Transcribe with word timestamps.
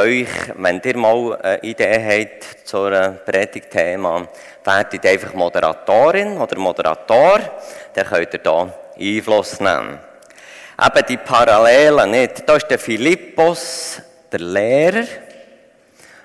euch, 0.00 0.28
wenn 0.56 0.80
ihr 0.84 0.96
mal 0.96 1.36
eine 1.36 1.62
Idee 1.62 2.28
habt 2.28 2.66
zu 2.66 2.84
einem 2.84 3.18
Predigtthema, 3.24 4.26
werdet 4.64 5.06
einfach 5.06 5.34
Moderatorin 5.34 6.38
oder 6.38 6.58
Moderator, 6.58 7.40
dann 7.94 8.06
könnt 8.06 8.32
ihr 8.34 8.40
da 8.40 8.72
Einfluss 8.98 9.60
nehmen. 9.60 9.98
Eben 10.82 11.06
die 11.08 11.16
Parallelen 11.18 12.10
nicht. 12.10 12.48
Da 12.48 12.56
ist 12.56 12.68
der 12.68 12.78
Philippus, 12.78 14.00
der 14.32 14.40
Lehrer, 14.40 15.04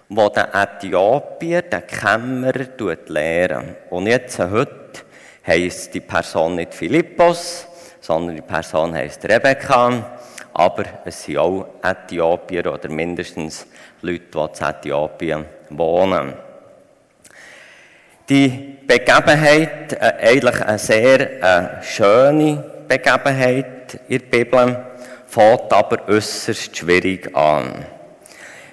der 0.10 0.30
den 0.30 0.46
Äthiopier, 0.54 1.62
den 1.64 1.86
Kämmerer, 1.86 2.98
lehren. 3.08 3.76
Und 3.90 4.08
jetzt, 4.08 4.40
heute, 4.40 5.02
heisst 5.46 5.94
die 5.94 6.00
Person 6.00 6.56
nicht 6.56 6.74
Philippus, 6.74 7.68
sondern 8.00 8.36
die 8.36 8.42
Person 8.42 8.94
heisst 8.94 9.26
Rebekka. 9.26 10.15
Aber 10.58 10.86
es 11.04 11.26
sind 11.26 11.38
auch 11.38 11.68
Äthiopier 11.84 12.72
oder 12.72 12.88
mindestens 12.88 13.68
Leute, 14.02 14.24
die 14.32 14.64
in 14.64 14.70
Äthiopien 14.70 15.46
wohnen. 15.70 16.34
Die 18.30 18.78
Begebenheit, 18.88 19.92
äh, 19.94 20.14
eigentlich 20.22 20.62
eine 20.62 20.80
sehr 20.80 21.44
äh, 21.44 21.84
schöne 21.84 22.64
Begebenheit 22.88 24.00
in 24.08 24.20
der 24.20 24.26
Bibel, 24.28 24.86
fängt 25.28 25.74
aber 25.74 26.08
äußerst 26.08 26.76
schwierig 26.78 27.36
an. 27.36 27.86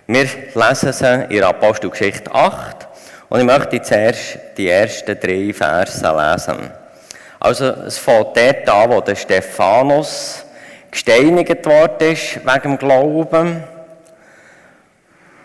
Wir 0.06 0.28
lesen 0.54 0.92
sie 0.92 1.36
in 1.36 1.42
Apostelgeschichte 1.42 2.32
8 2.32 2.88
und 3.28 3.40
ich 3.40 3.46
möchte 3.46 3.82
zuerst 3.82 4.38
die 4.56 4.68
ersten 4.68 5.18
drei 5.18 5.52
Verse 5.52 6.00
lesen. 6.00 6.70
Also 7.40 7.64
es 7.86 7.98
fängt 7.98 8.36
dort 8.36 8.68
an, 8.68 8.90
wo 8.90 9.00
der 9.00 9.16
Stephanus 9.16 10.41
gesteinigt 10.92 11.66
worden 11.66 12.12
ist 12.12 12.46
wegen 12.46 12.62
dem 12.62 12.78
Glauben. 12.78 13.64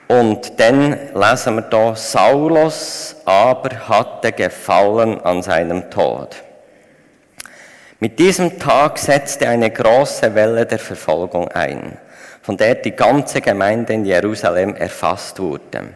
Und 0.08 0.60
dann 0.60 0.92
lesen 1.16 1.56
wir 1.56 1.62
da, 1.64 1.96
Saulus 1.96 3.16
aber 3.26 3.90
hatte 3.90 4.31
Gefallen 4.31 5.20
an 5.22 5.42
seinem 5.42 5.90
Tod. 5.90 6.36
Mit 8.00 8.20
diesem 8.20 8.59
Tag 8.59 9.00
setzte 9.00 9.50
eine 9.50 9.72
große 9.72 10.36
Welle 10.36 10.66
der 10.66 10.80
Verfolgung 10.80 11.48
ein, 11.48 11.98
von 12.42 12.56
der 12.56 12.75
die 12.75 12.92
ganze 12.92 13.42
Gemeinde 13.42 13.94
in 13.94 14.06
Jerusalem 14.06 14.75
erfasst 14.75 15.40
wurde. 15.40 15.95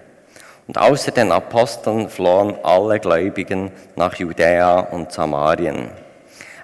Und 0.67 0.77
außer 0.77 1.11
den 1.11 1.31
Aposteln 1.31 2.09
flohen 2.09 2.55
alle 2.63 2.99
Gläubigen 2.99 3.71
nach 3.95 4.15
Judäa 4.15 4.79
und 4.79 5.11
Samarien. 5.11 5.91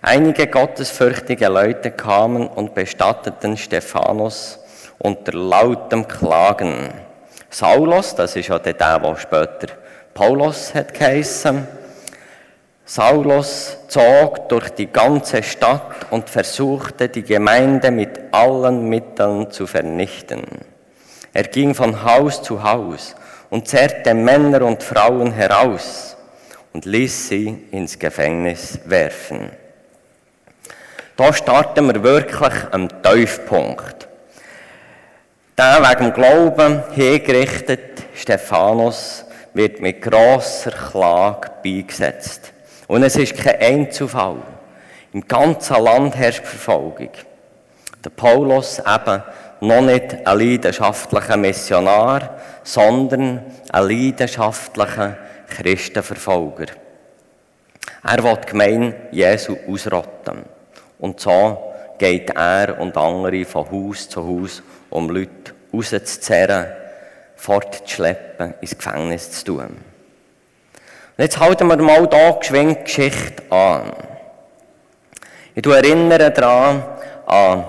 Einige 0.01 0.47
gottesfürchtige 0.47 1.47
Leute 1.47 1.91
kamen 1.91 2.47
und 2.47 2.75
bestatteten 2.75 3.57
Stephanus 3.57 4.59
unter 4.99 5.33
lautem 5.33 6.07
Klagen. 6.07 6.89
Saulus, 7.49 8.15
das 8.15 8.35
ist 8.35 8.49
ja 8.49 8.59
der, 8.59 8.73
der 8.73 9.15
später 9.17 9.73
Paulus 10.13 10.73
hat 10.73 10.93
geheißen, 10.93 11.67
Saulus 12.89 13.77
zog 13.89 14.47
durch 14.47 14.69
die 14.69 14.87
ganze 14.87 15.43
Stadt 15.43 16.07
und 16.09 16.29
versuchte, 16.29 17.09
die 17.09 17.23
Gemeinde 17.23 17.91
mit 17.91 18.17
allen 18.31 18.87
Mitteln 18.87 19.51
zu 19.51 19.67
vernichten. 19.67 20.43
Er 21.33 21.43
ging 21.43 21.75
von 21.75 22.03
Haus 22.05 22.41
zu 22.41 22.63
Haus 22.63 23.13
und 23.49 23.67
zerrte 23.67 24.13
Männer 24.13 24.61
und 24.61 24.83
Frauen 24.83 25.33
heraus 25.33 26.15
und 26.71 26.85
ließ 26.85 27.27
sie 27.27 27.67
ins 27.71 27.99
Gefängnis 27.99 28.79
werfen. 28.85 29.51
Da 31.17 31.33
starten 31.33 31.87
wir 31.87 32.03
wirklich 32.03 32.53
am 32.69 32.87
Tiefpunkt. 33.01 34.07
Der 35.57 35.79
wegen 35.81 36.11
dem 36.11 36.13
Glauben 36.13 36.83
hingerichtet, 36.93 38.03
Stephanus, 38.13 39.25
wird 39.55 39.81
mit 39.81 40.03
grosser 40.03 40.69
Klage 40.69 41.49
beigesetzt. 41.63 42.53
Und 42.85 43.01
es 43.01 43.15
ist 43.15 43.35
kein 43.35 43.59
Einzelfall. 43.59 44.43
Im 45.11 45.27
ganzen 45.27 45.81
Land 45.83 46.15
herrscht 46.15 46.45
Verfolgung. 46.45 47.09
Der 48.05 48.11
Paulus 48.11 48.77
eben 48.77 49.23
noch 49.61 49.81
nicht 49.81 50.15
ein 50.23 50.37
leidenschaftlicher 50.37 51.37
Missionar, 51.37 52.37
sondern 52.61 53.43
ein 53.71 53.87
leidenschaftlicher 53.87 55.17
Christenverfolger. 55.49 56.67
Er 58.03 58.23
will 58.23 58.37
die 58.37 58.51
Gemeinde 58.51 58.95
Jesu 59.11 59.57
ausrotten. 59.67 60.56
Und 60.99 61.19
so 61.19 61.73
geht 61.97 62.31
er 62.31 62.79
und 62.79 62.97
andere 62.97 63.45
von 63.45 63.69
Haus 63.71 64.09
zu 64.09 64.25
Haus, 64.25 64.63
um 64.89 65.09
Leute 65.09 65.53
rauszuzerren, 65.73 66.67
fortzuschleppen, 67.35 68.55
ins 68.61 68.77
Gefängnis 68.77 69.31
zu 69.31 69.45
tun. 69.45 69.77
Und 71.17 71.23
jetzt 71.23 71.39
halten 71.39 71.67
wir 71.67 71.77
mal 71.77 72.07
hier 72.09 72.37
geschwind 72.39 72.85
Geschichte 72.85 73.43
an. 73.51 73.91
Ich 75.55 75.65
erinnere 75.65 76.31
daran 76.31 76.83
an 77.25 77.65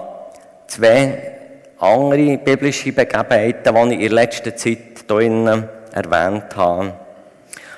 zwei 0.67 1.33
andere 1.79 2.39
biblische 2.39 2.93
Begebenheiten, 2.93 3.91
die 3.91 3.97
ich 3.97 4.03
in 4.03 4.13
letzter 4.13 4.55
Zeit 4.55 5.05
hier 5.09 5.69
erwähnt 5.93 6.57
habe, 6.57 6.93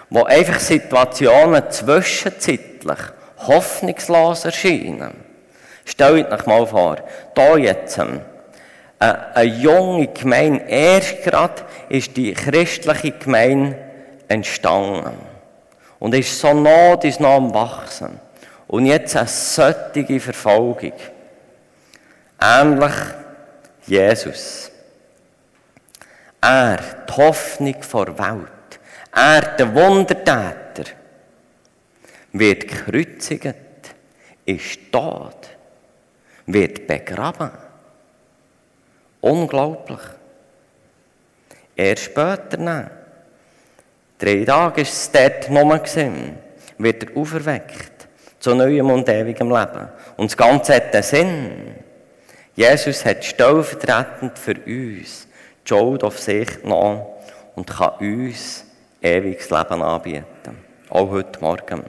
wo 0.09 0.25
einfach 0.25 0.59
Situationen 0.59 1.71
zwischenzeitlich 1.71 2.99
hoffnungslos 3.47 4.45
erscheinen. 4.45 5.30
Stellt 5.91 6.31
euch 6.31 6.47
mal 6.47 6.65
vor, 6.69 6.99
da 7.35 7.57
jetzt 7.57 7.99
ähm, 7.99 8.21
eine, 9.01 9.35
eine 9.35 9.51
junge 9.51 10.07
Gemeinde, 10.07 10.65
erst 10.69 11.25
gerade 11.25 11.65
ist 11.89 12.17
die 12.17 12.33
christliche 12.33 13.11
Gemeinde 13.11 13.77
entstanden 14.29 15.19
und 15.99 16.15
ist 16.15 16.39
so 16.39 16.55
Not 16.55 17.05
ist 17.05 17.19
noch 17.19 17.35
am 17.35 17.53
Wachsen. 17.53 18.21
Und 18.69 18.87
jetzt 18.87 19.17
eine 19.17 19.27
solche 19.27 20.21
Verfolgung. 20.21 20.93
Ähnlich 22.41 22.95
Jesus. 23.85 24.71
Er, 26.41 26.79
die 27.09 27.13
Hoffnung 27.13 27.83
vor 27.83 28.17
Welt. 28.17 28.81
Er, 29.13 29.41
der 29.41 29.75
Wundertäter, 29.75 30.85
wird 32.33 32.69
gekreuzigt, 32.69 33.57
ist 34.47 34.93
tot 34.93 35.51
wird 36.53 36.87
begraben. 36.87 37.51
Unglaublich. 39.21 40.01
Erst 41.77 42.05
später, 42.05 42.57
nein. 42.59 42.91
Drei 44.19 44.45
Tage 44.45 44.77
war 44.77 44.83
es 44.83 45.11
dort 45.11 45.51
nochmal, 45.51 45.83
wird 46.79 47.03
er 47.03 47.17
auferweckt 47.17 48.09
zu 48.39 48.55
neuem 48.55 48.91
und 48.91 49.09
ewigem 49.09 49.51
Leben. 49.51 49.89
Und 50.17 50.31
das 50.31 50.37
Ganze 50.37 50.75
hat 50.75 50.95
einen 50.95 51.03
Sinn. 51.03 51.75
Jesus 52.55 53.05
hat 53.05 53.25
stellvertretend 53.25 54.39
für 54.39 54.55
uns 54.55 55.27
die 55.65 55.69
Schuld 55.69 56.03
auf 56.03 56.19
sich 56.19 56.61
genommen 56.61 57.03
und 57.55 57.71
kann 57.71 57.95
uns 58.01 58.65
ewiges 59.01 59.49
Leben 59.51 59.83
anbieten. 59.83 60.59
Auch 60.89 61.11
heute 61.11 61.41
Morgen. 61.41 61.85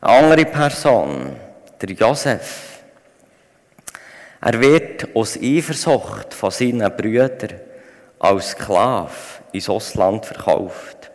Eine 0.00 0.18
andere 0.18 0.44
Person, 0.44 1.36
der 1.80 1.90
Josef, 1.90 2.75
er 4.40 4.60
wird 4.60 5.14
aus 5.14 5.38
Eifersucht 5.40 6.34
von 6.34 6.50
seinen 6.50 6.94
Brüdern 6.94 7.60
als 8.18 8.50
Sklave 8.50 9.10
ins 9.52 9.68
Ausland 9.68 10.26
verkauft. 10.26 11.10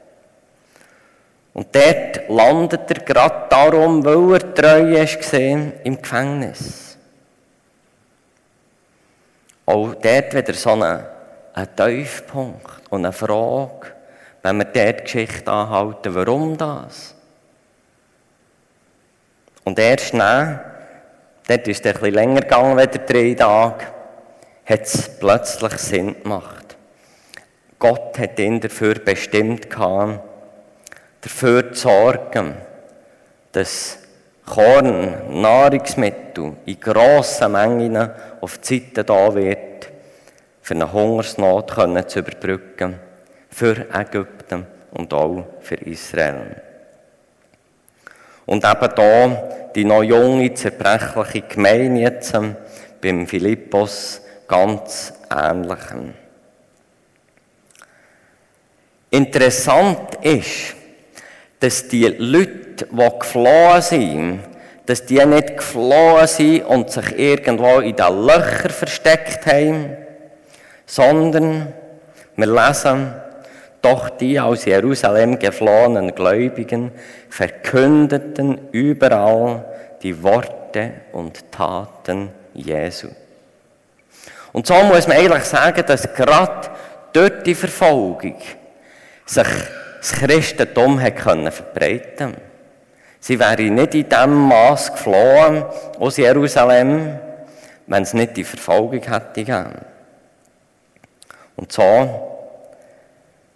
Und 1.54 1.76
dort 1.76 2.30
landet 2.30 2.90
er 2.90 3.04
gerade 3.04 3.48
darum, 3.50 4.04
weil 4.06 4.34
er 4.34 4.54
treu 4.54 5.02
ist 5.02 5.34
im 5.34 6.02
Gefängnis. 6.02 6.98
Auch 9.66 9.94
dort 9.96 10.34
wieder 10.34 10.54
so 10.54 10.72
ein, 10.72 11.06
ein 11.54 11.76
Tiefpunkt 11.76 12.82
und 12.90 13.06
eine 13.06 13.14
Frage, 13.14 13.94
wenn 14.42 14.58
wir 14.58 14.66
dort 14.66 15.00
die 15.00 15.04
Geschichte 15.04 15.52
anhalten, 15.52 16.16
warum 16.16 16.58
das? 16.58 17.16
Und 19.64 19.78
erst 19.78 20.14
dann 20.14 20.60
Dort 21.52 21.68
ist 21.68 21.86
es 21.86 21.92
etwas 21.92 22.12
länger 22.12 22.40
gegangen 22.40 22.80
als 22.80 22.98
drei 23.06 23.34
Tage. 23.34 23.84
Hat 24.64 24.82
es 24.84 25.10
plötzlich 25.20 25.74
Sinn 25.74 26.16
gemacht. 26.24 26.78
Gott 27.78 28.18
hat 28.20 28.40
ihn 28.40 28.62
dafür 28.62 28.94
bestimmt 28.96 29.70
gehabt, 29.70 30.22
dafür 31.20 31.74
zu 31.74 31.82
sorgen, 31.90 32.54
dass 33.52 33.98
Korn, 34.46 35.42
Nahrungsmittel 35.42 36.54
in 36.66 36.80
grossen 36.80 37.52
Mengen 37.52 38.12
auf 38.40 38.60
Seite 38.62 39.04
da 39.04 39.36
wird, 39.36 39.90
für 40.62 40.76
eine 40.76 40.94
Hungersnot 40.94 41.74
zu 42.08 42.20
überbrücken, 42.20 42.98
für 43.50 43.88
Ägypten 43.94 44.66
und 44.92 45.14
auch 45.14 45.44
für 45.60 45.76
Israel. 45.76 46.62
Und 48.46 48.64
eben 48.66 48.90
da 48.96 49.50
die 49.76 49.86
noch 49.86 50.04
junge, 50.04 50.54
zerbrechliche 50.54 51.48
Gemeinde 51.48 52.02
jetzt 52.02 52.34
ähm, 52.34 52.56
beim 53.02 53.28
Philippus 53.28 54.22
ganz 54.48 55.14
ähnlich. 55.30 55.80
Interessant 59.10 60.16
ist, 60.22 60.76
dass 61.60 61.88
die 61.88 62.08
Leute, 62.08 62.88
die 62.90 63.20
geflohen 63.20 63.82
sind, 63.82 64.40
dass 64.86 65.06
die 65.06 65.24
nicht 65.26 65.58
geflohen 65.58 66.28
sind 66.28 66.66
und 66.66 66.90
sich 66.90 67.18
irgendwo 67.18 67.80
in 67.80 67.96
den 67.96 68.26
Löchern 68.26 68.72
versteckt 68.72 69.46
haben, 69.46 69.96
sondern 70.86 71.74
wir 72.36 72.48
lesen, 72.48 73.14
doch 73.82 74.10
die 74.10 74.40
aus 74.40 74.66
Jerusalem 74.66 75.40
geflohenen 75.40 76.14
Gläubigen 76.14 76.92
verkündeten 77.32 78.70
überall 78.72 79.66
die 80.04 80.22
Worte 80.22 80.92
und 81.14 81.52
Taten 81.52 82.30
Jesu. 82.54 83.08
Und 84.52 84.68
so 84.68 84.76
muss 84.84 85.08
man 85.08 85.18
eigentlich 85.18 85.46
sagen, 85.46 85.84
dass 85.88 86.14
gerade 86.14 86.70
durch 87.14 87.44
die 87.44 87.56
Verfolgung 87.56 88.36
sich 89.26 89.48
das 90.00 90.12
Christentum 90.14 91.00
können 91.16 91.52
verbreiten 91.52 92.36
Sie 93.24 93.40
wären 93.40 93.76
nicht 93.76 93.94
in 93.94 94.10
diesem 94.10 94.34
Maß 94.48 94.94
geflohen 94.94 95.64
aus 96.00 96.18
Jerusalem, 96.18 97.20
wenn 97.86 98.02
es 98.02 98.16
nicht 98.16 98.36
die 98.36 98.44
Verfolgung 98.44 99.04
hätte 99.04 99.44
gegeben. 99.44 99.86
Und 101.56 101.72
so 101.72 102.10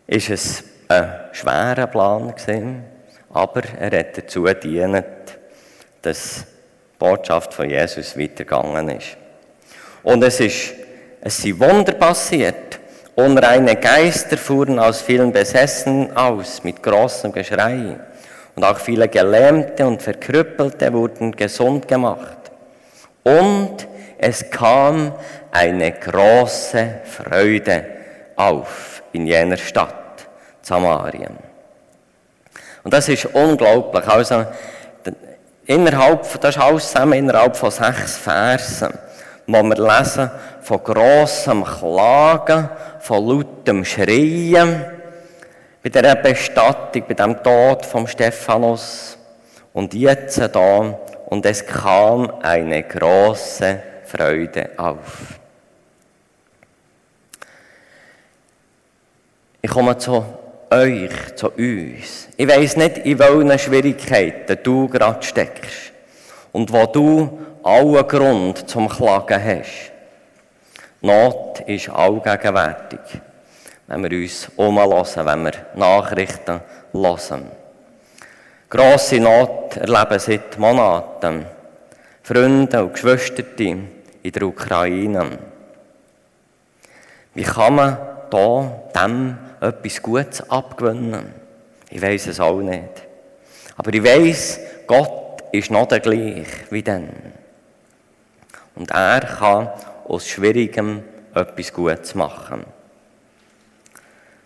ist 0.06 0.30
es 0.30 0.64
ein 0.88 1.12
schwerer 1.32 1.88
Plan 1.88 2.36
gewesen, 2.36 2.84
aber 3.36 3.64
er 3.80 4.00
hat 4.00 4.18
dazu 4.18 4.44
gedient, 4.44 5.06
dass 6.02 6.46
die 6.46 6.98
Botschaft 6.98 7.54
von 7.54 7.70
Jesus 7.70 8.18
weitergegangen 8.18 8.90
ist. 8.90 9.18
Und 10.04 10.24
es 10.24 10.40
ist, 10.40 10.74
es 11.20 11.38
sind 11.38 11.60
Wunder 11.60 11.94
passiert. 11.94 12.80
Unreine 13.16 13.76
Geister 13.76 14.38
fuhren 14.38 14.80
aus 14.80 15.02
vielen 15.02 15.34
Besessen 15.34 16.16
aus 16.16 16.64
mit 16.64 16.82
großem 16.82 17.34
Geschrei. 17.34 17.98
Und 18.56 18.64
auch 18.64 18.78
viele 18.78 19.10
Gelähmte 19.10 19.86
und 19.86 20.02
Verkrüppelte 20.02 20.94
wurden 20.94 21.34
gesund 21.34 21.90
gemacht. 21.90 22.38
Und 23.24 23.86
es 24.18 24.50
kam 24.50 25.14
eine 25.52 25.92
große 25.92 27.02
Freude 27.04 27.86
auf 28.38 29.04
in 29.12 29.28
jener 29.28 29.58
Stadt, 29.58 30.26
Samarien. 30.62 31.45
Und 32.86 32.94
das 32.94 33.10
ist 33.10 33.26
unglaublich. 33.34 34.08
Also, 34.08 34.46
innerhalb, 35.66 36.40
das 36.40 36.56
ist 36.56 36.62
alles 36.62 36.92
zusammen 36.92 37.14
innerhalb 37.14 37.56
von 37.56 37.72
sechs 37.72 38.16
Versen, 38.18 38.94
wo 39.48 39.64
wir 39.64 39.76
lesen 39.76 40.30
von 40.62 40.84
grossem 40.84 41.64
Klagen, 41.64 42.70
von 43.00 43.28
lautem 43.28 43.84
Schreien, 43.84 44.86
bei 45.82 45.90
dieser 45.90 46.16
Bestattung, 46.16 47.04
bei 47.08 47.16
dem 47.16 47.42
Tod 47.42 47.84
vom 47.88 48.06
Stephanus 48.06 49.18
und 49.74 49.92
jetzt 49.96 50.38
da 50.38 50.96
und 51.26 51.44
es 51.44 51.66
kam 51.66 52.32
eine 52.44 52.84
große 52.84 53.82
Freude 54.06 54.70
auf. 54.78 55.40
Ich 59.64 59.72
komme 59.72 59.98
zu 59.98 60.24
euch, 60.72 61.36
zu 61.36 61.50
uns. 61.50 62.28
Ich 62.38 62.48
weiß 62.48 62.78
nicht, 62.78 63.00
in 63.00 63.20
welchen 63.20 63.60
Schwierigkeiten 63.60 64.58
du 64.64 64.88
gerade 64.88 65.24
steckst 65.24 65.94
und 66.52 66.72
wo 66.72 66.86
du 66.86 67.40
allen 67.64 68.08
Grund 68.08 68.70
zum 68.70 68.88
Klagen 68.88 69.44
hast. 69.44 69.92
Not 71.02 71.62
ist 71.68 71.90
allgegenwärtig, 71.90 73.00
wenn 73.88 74.04
wir 74.04 74.18
uns 74.18 74.50
umhören, 74.56 75.26
wenn 75.26 75.44
wir 75.46 75.54
Nachrichten 75.76 76.62
hören. 76.94 77.52
Grosse 78.70 79.20
Not 79.20 79.78
erleben 79.78 80.20
seit 80.20 80.58
Monaten 80.58 81.46
Freunde 82.24 82.84
und 82.84 82.94
Geschwister 82.94 83.44
in 83.60 83.88
der 84.24 84.42
Ukraine. 84.42 85.38
Wie 87.36 87.44
kann 87.44 87.76
man 87.76 87.98
da 88.32 88.72
dem 88.96 89.38
etwas 89.62 90.02
Gutes 90.02 90.50
abgewinnen? 90.50 91.34
Ich 91.90 92.02
weiß 92.02 92.28
es 92.28 92.40
auch 92.40 92.62
nicht. 92.62 93.04
Aber 93.78 93.94
ich 93.94 94.04
weiß, 94.04 94.60
Gott 94.88 95.44
ist 95.52 95.72
noch 95.72 95.88
der 95.88 96.00
gleich 96.00 96.48
wie 96.70 96.84
dann. 96.84 97.10
Und 98.76 98.92
er 98.92 99.22
kann 99.22 99.70
aus 100.08 100.28
Schwierigem 100.28 101.04
etwas 101.34 101.74
Gutes 101.74 102.16
machen. 102.16 102.66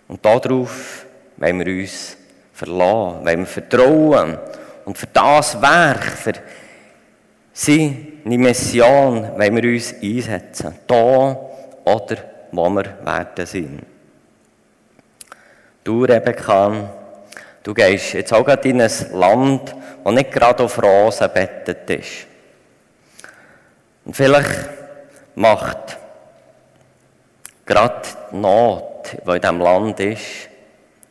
Und 0.07 0.23
darauf 0.25 1.05
wollen 1.37 1.65
wir 1.65 1.81
uns 1.81 2.17
verlassen, 2.53 3.25
wollen 3.25 3.39
wir 3.39 3.45
vertrauen. 3.45 4.37
Und 4.85 4.97
für 4.97 5.07
das 5.07 5.61
Werk, 5.61 6.03
für 6.03 6.33
seine 7.53 8.37
Mission 8.37 9.31
wollen 9.37 9.55
wir 9.55 9.73
uns 9.73 9.95
einsetzen. 10.01 10.75
Da 10.87 11.37
oder 11.85 12.17
wo 12.51 12.69
wir 12.69 12.85
werden 13.03 13.45
sein. 13.45 13.81
Du, 15.89 16.03
Rebecca, 16.03 16.71
du 17.63 17.73
gehst 17.73 18.13
jetzt 18.13 18.31
auch 18.31 18.45
gerade 18.45 18.69
in 18.69 18.79
ein 18.79 18.91
Land, 19.11 19.73
das 20.03 20.13
nicht 20.13 20.31
gerade 20.31 20.63
auf 20.63 20.83
Rosen 20.83 21.27
bettet 21.33 21.89
ist. 21.89 22.27
Und 24.05 24.15
vielleicht 24.15 24.69
macht 25.33 25.97
gerade 27.65 28.01
die 28.31 28.37
Not, 28.37 29.13
die 29.13 29.31
in 29.31 29.41
diesem 29.41 29.61
Land 29.61 29.99
ist, 29.99 30.49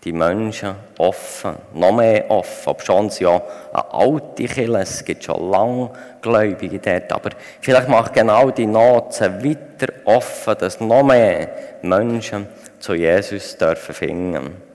die 0.05 0.13
Menschen 0.13 0.77
offen, 0.97 1.57
noch 1.75 1.91
mehr 1.91 2.31
offen. 2.31 2.71
Obschon 2.71 3.11
sie 3.11 3.25
ja 3.25 3.43
eine 3.73 3.93
alte 3.93 4.45
Kirche, 4.45 4.79
es 4.79 5.05
gibt 5.05 5.25
schon 5.25 5.51
lange 5.51 5.91
Gläubige 6.23 6.79
dort, 6.79 7.13
aber 7.13 7.31
vielleicht 7.61 7.89
macht 7.89 8.13
genau 8.13 8.53
die 8.53 8.67
Not 8.67 9.13
sie 9.13 9.25
weiter 9.25 9.93
offen, 10.05 10.55
dass 10.57 10.81
noch 10.81 11.03
mehr 11.03 11.49
Menschen 11.83 12.47
zu 12.79 12.95
Jesus 12.95 13.57
dürfen 13.57 13.93
finden. 13.93 14.68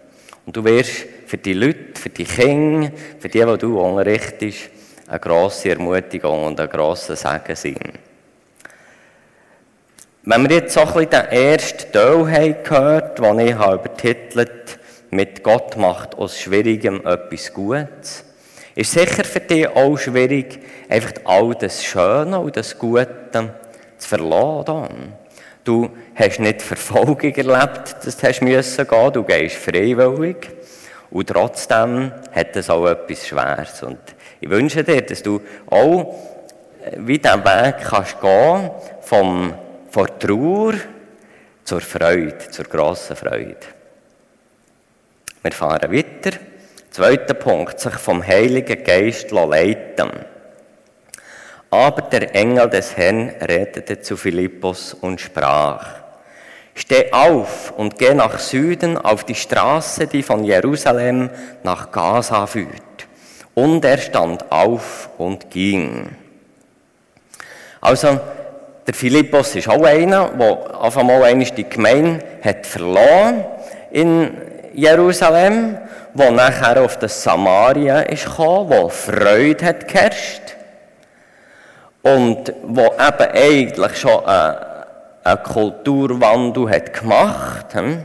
Und 0.45 0.56
du 0.56 0.63
wirst 0.63 1.06
für 1.25 1.38
die 1.38 1.54
Leute, 1.54 2.00
für 2.00 2.10
die 2.10 2.25
Kinder, 2.25 2.92
für 3.19 3.30
die, 3.30 3.40
die 3.45 3.57
du 3.57 3.80
unterrichtest, 3.80 4.69
eine 5.07 5.19
grosse 5.19 5.69
Ermutigung 5.69 6.45
und 6.45 6.60
ein 6.60 6.69
grosser 6.69 7.16
Segen 7.16 7.56
sein. 7.56 7.94
Wenn 10.24 10.50
wir 10.50 10.57
jetzt 10.57 10.74
so 10.74 10.81
ein 10.81 10.88
bisschen 10.88 11.10
den 11.10 11.25
ersten 11.25 11.92
Teil 11.92 12.31
haben 12.31 12.63
gehört, 12.63 13.19
den 13.19 13.40
ich 13.40 13.54
habe 13.56 13.75
übertitelt 13.75 14.79
mit 15.12 15.44
Gott 15.44 15.77
macht 15.77 16.15
aus 16.15 16.39
Schwierigem 16.39 17.06
etwas 17.06 17.53
Gutes, 17.53 18.24
ist 18.75 18.91
sicher 18.91 19.24
für 19.24 19.41
dich 19.41 19.68
auch 19.68 19.98
schwierig, 19.98 20.60
einfach 20.89 21.13
all 21.25 21.53
das 21.56 21.84
Schöne 21.84 22.39
und 22.39 22.56
das 22.56 22.77
Gute 22.77 23.53
zu 23.98 24.08
verlassen. 24.08 25.13
Du 25.63 25.89
hast 26.15 26.39
nicht 26.39 26.62
Verfolgung 26.62 27.34
erlebt, 27.34 27.96
dass 28.03 28.17
du 28.17 28.27
hast 28.27 28.41
müssen 28.41 28.88
gehen. 28.88 29.13
Du 29.13 29.24
gehst 29.24 29.55
freiwillig. 29.55 30.50
Und 31.10 31.29
trotzdem 31.29 32.12
hat 32.32 32.55
es 32.55 32.70
auch 32.70 32.88
etwas 32.88 33.27
Schweres. 33.27 33.84
Und 33.84 34.00
ich 34.41 34.50
wünsche 34.50 34.84
dir, 34.84 35.01
dass 35.01 35.24
du 35.24 35.41
auch 35.70 36.15
äh, 36.84 36.98
wie 36.98 37.20
diesen 37.20 37.43
Weg 37.46 37.75
kannst 37.82 38.20
gehen, 38.20 38.72
vom, 39.01 39.53
von 39.89 40.08
Trauer 40.20 40.74
zur 41.63 41.82
Freude, 41.82 42.50
zur 42.50 42.65
grossen 42.65 43.15
Freude. 43.15 43.55
Wir 45.41 45.51
fahren 45.51 45.91
weiter. 45.91 46.38
Zweiter 46.89 47.34
Punkt, 47.36 47.79
sich 47.79 47.93
vom 47.93 48.25
Heiligen 48.25 48.84
Geist 48.84 49.32
leiten 49.32 50.12
aber 51.74 52.03
der 52.03 52.36
Engel 52.36 52.70
des 52.70 52.96
Herrn 52.96 53.30
redete 53.42 54.00
zu 54.00 54.15
Philippus 54.15 54.94
und 54.94 55.20
sprach, 55.20 55.88
Steh 56.75 57.12
auf 57.12 57.74
und 57.77 57.98
geh 57.98 58.13
nach 58.13 58.38
Süden 58.39 58.98
auf 58.98 59.24
die 59.24 59.36
Straße, 59.36 60.08
die 60.08 60.24
von 60.24 60.44
Jerusalem 60.44 61.30
nach 61.63 61.92
Gaza 61.92 62.46
führt. 62.48 63.08
Und 63.56 63.86
er 63.86 63.98
stand 63.98 64.51
auf 64.51 65.10
und 65.18 65.50
ging. 65.50 66.10
Also, 67.82 68.20
der 68.86 68.94
Philippus 68.94 69.56
ist 69.56 69.70
auch 69.70 69.84
einer, 69.84 70.30
der 70.30 70.80
auf 70.80 70.98
einmal 70.98 71.38
die 71.44 71.70
Gemeinde 71.70 72.20
hat 72.44 72.65
verloren 72.65 73.46
in 73.92 74.32
Jerusalem, 74.74 75.77
wo 76.13 76.30
nachher 76.32 76.84
auf 76.84 76.98
das 76.98 77.24
Samaria 77.24 78.01
ist 78.01 78.25
gekommen, 78.25 78.70
wo 78.70 78.89
Freude 78.89 79.65
hat 79.65 79.88
geherrscht 79.88 80.44
und 82.03 82.53
wo 82.63 82.86
eben 82.86 83.31
eigentlich 83.33 83.98
schon 83.98 84.24
einen, 84.25 84.57
einen 85.24 85.43
Kulturwandel 85.43 86.69
hat 86.69 86.93
gemacht 86.93 87.74
hm? 87.74 88.03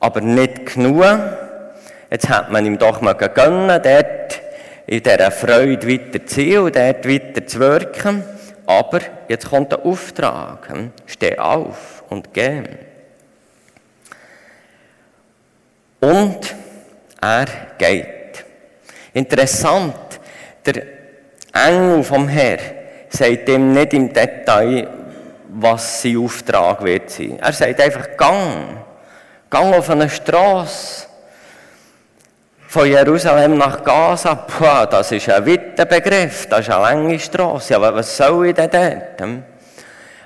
aber 0.00 0.20
nicht 0.20 0.74
genug. 0.74 1.04
Jetzt 2.10 2.28
hat 2.28 2.50
man 2.50 2.66
ihm 2.66 2.78
doch 2.78 3.00
mal 3.00 3.14
gönnen, 3.14 3.80
dort 3.82 4.40
in 4.86 5.02
dieser 5.02 5.30
Freude 5.30 5.88
weiter 5.88 6.26
zu 6.26 6.40
sein 6.40 6.58
und 6.58 6.76
dort 6.76 7.08
weiter 7.08 7.46
zu 7.46 7.58
wirken. 7.58 8.22
Aber 8.66 9.00
jetzt 9.28 9.48
kommt 9.48 9.72
der 9.72 9.84
Auftrag. 9.84 10.68
Hm? 10.68 10.92
Steh 11.06 11.38
auf 11.38 12.04
und 12.10 12.32
geh. 12.32 12.62
Und 16.00 16.54
er 17.20 17.46
geht. 17.78 18.44
Interessant, 19.14 19.94
der 20.66 20.82
Engel 21.52 22.02
vom 22.02 22.28
Herr 22.28 22.58
sagt 23.16 23.48
ihm 23.48 23.72
nicht 23.72 23.94
im 23.94 24.12
Detail, 24.12 24.88
was 25.48 26.02
sein 26.02 26.18
Auftrag 26.18 26.82
wird 26.82 27.10
sein. 27.10 27.38
Er 27.40 27.52
sagt 27.52 27.80
einfach, 27.80 28.16
gang, 28.16 28.78
gang 29.48 29.74
auf 29.74 29.88
eine 29.90 30.08
Straße 30.10 31.06
von 32.66 32.88
Jerusalem 32.88 33.56
nach 33.56 33.84
Gaza, 33.84 34.34
Puh, 34.34 34.86
das 34.90 35.12
ist 35.12 35.28
ein 35.28 35.46
weiter 35.46 35.84
Begriff, 35.84 36.46
das 36.48 36.60
ist 36.60 36.70
eine 36.70 36.82
lange 36.82 37.18
Straße. 37.18 37.76
Aber 37.76 37.94
was 37.94 38.16
soll 38.16 38.48
ich 38.48 38.54
denn 38.54 38.70
dort? 38.70 39.20
Hm? 39.20 39.42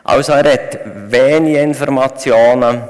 Also 0.04 0.32
er 0.32 0.52
hat 0.52 0.78
wenige 1.10 1.60
Informationen 1.60 2.82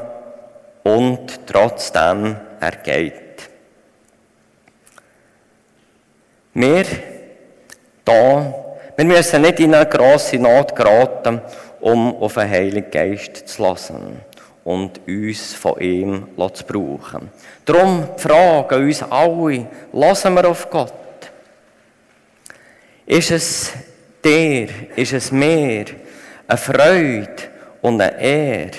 und 0.84 1.40
trotzdem 1.44 2.36
er 2.60 2.70
geht. 2.70 3.48
Wir 6.54 6.84
da, 8.04 8.54
wir 8.98 9.04
müssen 9.04 9.42
nicht 9.42 9.60
in 9.60 9.76
eine 9.76 9.86
grosse 9.86 10.38
Not 10.38 10.74
geraten, 10.74 11.40
um 11.78 12.16
auf 12.16 12.34
den 12.34 12.50
Heiligen 12.50 12.90
Geist 12.90 13.46
zu 13.46 13.62
lassen 13.62 14.20
und 14.64 15.00
uns 15.06 15.54
von 15.54 15.80
ihm 15.80 16.26
zu 16.36 16.64
brauchen. 16.64 17.30
Darum 17.64 18.08
fragen 18.16 18.82
uns 18.82 19.04
alle, 19.04 19.68
lassen 19.92 20.34
wir 20.34 20.48
auf 20.48 20.68
Gott? 20.68 20.92
Ist 23.06 23.30
es 23.30 23.72
dir, 24.24 24.68
ist 24.96 25.12
es 25.12 25.30
mir 25.30 25.84
eine 26.48 26.58
Freude 26.58 27.36
und 27.80 28.00
eine 28.00 28.20
Ehre, 28.20 28.70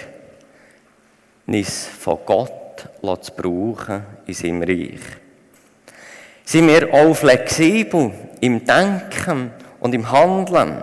uns 1.48 1.88
von 1.98 2.20
Gott 2.26 2.90
zu 3.22 3.32
brauchen 3.32 4.04
in 4.28 4.34
seinem 4.34 4.64
Reich? 4.64 5.00
Sind 6.44 6.68
wir 6.68 6.94
auch 6.94 7.14
flexibel 7.16 8.12
im 8.42 8.66
Denken 8.66 9.52
und 9.80 9.94
im 9.94 10.12
Handeln? 10.12 10.78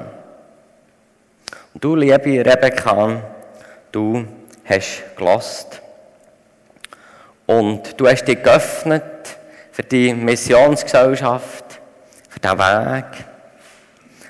Und 1.75 1.85
du, 1.85 1.95
liebe 1.95 2.45
Rebecca, 2.45 3.23
du 3.93 4.27
hast 4.65 5.17
gelost. 5.17 5.83
Und 7.47 8.01
du 8.01 8.09
hast 8.09 8.25
dich 8.25 8.43
geöffnet 8.43 9.05
für 9.71 9.83
die 9.83 10.13
Missionsgesellschaft, 10.13 11.81
für 12.29 12.41
den 12.41 12.59
Weg. 12.59 13.05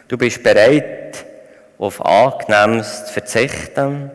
Du 0.08 0.18
bist 0.18 0.42
bereit, 0.42 1.24
auf 1.78 2.04
Angenehmes 2.04 3.06
zu 3.06 3.12
verzichten 3.12 4.10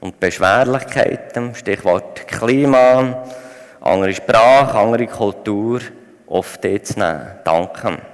und 0.00 0.18
Beschwerlichkeiten, 0.20 1.54
Stichwort 1.54 2.26
Klima, 2.26 3.24
andere 3.80 4.14
Sprache, 4.14 4.78
andere 4.78 5.06
Kultur, 5.06 5.80
auf 6.26 6.58
dich 6.58 6.84
zu 6.84 6.98
nehmen. 6.98 7.26
Danke. 7.44 8.11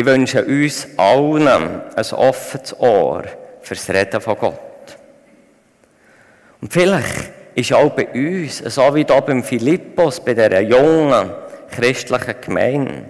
Ich 0.00 0.06
wünsche 0.06 0.42
uns 0.42 0.88
allen 0.96 1.46
ein 1.46 2.12
offenes 2.12 2.74
Ohr 2.80 3.22
fürs 3.60 3.86
Reden 3.90 4.18
von 4.18 4.38
Gott. 4.38 4.96
Und 6.62 6.72
vielleicht 6.72 7.30
ist 7.54 7.74
auch 7.74 7.90
bei 7.90 8.06
uns, 8.06 8.60
so 8.60 8.94
wie 8.94 9.04
hier 9.04 9.20
beim 9.20 9.44
Philippus, 9.44 10.24
bei 10.24 10.32
dieser 10.32 10.62
jungen 10.62 11.30
christlichen 11.70 12.34
Gemeinde, 12.40 13.04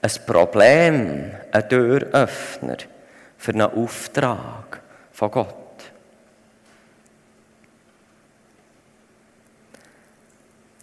ein 0.00 0.10
Problem, 0.24 1.32
ein 1.52 1.68
Türöffner 1.68 2.78
für 3.36 3.52
einen 3.52 3.70
Auftrag 3.70 4.80
von 5.12 5.30
Gott. 5.30 5.54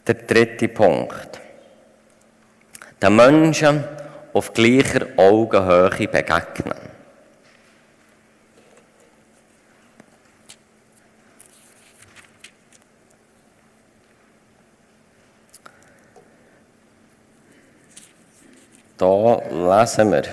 Der 0.06 0.13
dritte 0.13 0.68
Punkt. 0.68 1.42
Den 3.02 3.16
Menschen 3.16 3.84
auf 4.34 4.54
gleicher 4.54 5.08
Augenhöhe 5.16 6.08
begegnen. 6.08 6.94
Da 18.98 19.42
lesen 19.50 20.12
wir. 20.12 20.24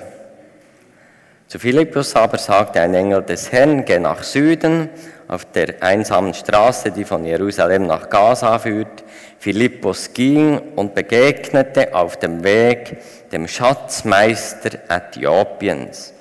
Zu 1.48 1.58
Philippus 1.58 2.14
aber 2.14 2.38
sagte 2.38 2.80
ein 2.80 2.94
Engel 2.94 3.22
des 3.22 3.50
Herrn, 3.50 3.84
geh 3.84 3.98
nach 3.98 4.22
Süden, 4.22 4.88
auf 5.30 5.44
der 5.52 5.80
einsamen 5.80 6.34
Straße, 6.34 6.90
die 6.90 7.04
von 7.04 7.24
Jerusalem 7.24 7.86
nach 7.86 8.10
Gaza 8.10 8.58
führt. 8.58 9.04
Philippus 9.38 10.12
ging 10.12 10.58
und 10.74 10.96
begegnete 10.96 11.94
auf 11.94 12.18
dem 12.18 12.42
Weg 12.42 12.98
dem 13.30 13.46
Schatzmeister 13.46 14.80
Äthiopiens, 14.88 16.12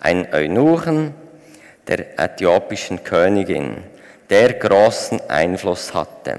ein 0.00 0.26
Eunuchen 0.32 1.14
der 1.86 2.18
äthiopischen 2.18 3.04
Königin, 3.04 3.84
der 4.30 4.54
großen 4.54 5.20
Einfluss 5.28 5.92
hatte. 5.92 6.38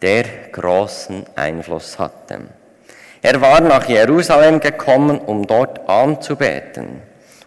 Der 0.00 0.24
großen 0.52 1.26
Einfluss 1.36 1.98
hatte. 1.98 2.38
Er 3.20 3.40
war 3.42 3.60
nach 3.60 3.86
Jerusalem 3.88 4.60
gekommen, 4.60 5.18
um 5.18 5.46
dort 5.46 5.86
anzubeten 5.86 7.02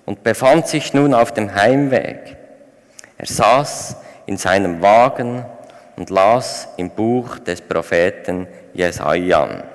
und 0.06 0.22
befand 0.24 0.68
sich 0.68 0.94
nun 0.94 1.16
auf 1.16 1.34
dem 1.34 1.56
Heimweg. 1.56 2.39
Er 3.20 3.26
saß 3.26 3.98
in 4.28 4.38
seinem 4.38 4.82
Wagen 4.82 5.44
und 5.98 6.10
las 6.10 6.70
im 6.78 6.90
Buch 6.90 7.38
des 7.40 7.60
Propheten 7.60 8.48
Jesaja. 8.74 9.66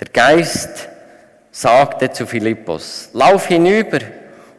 Der 0.00 0.08
Geist 0.10 0.88
sagte 1.50 2.10
zu 2.10 2.26
Philippus, 2.26 3.10
lauf 3.12 3.48
hinüber 3.48 3.98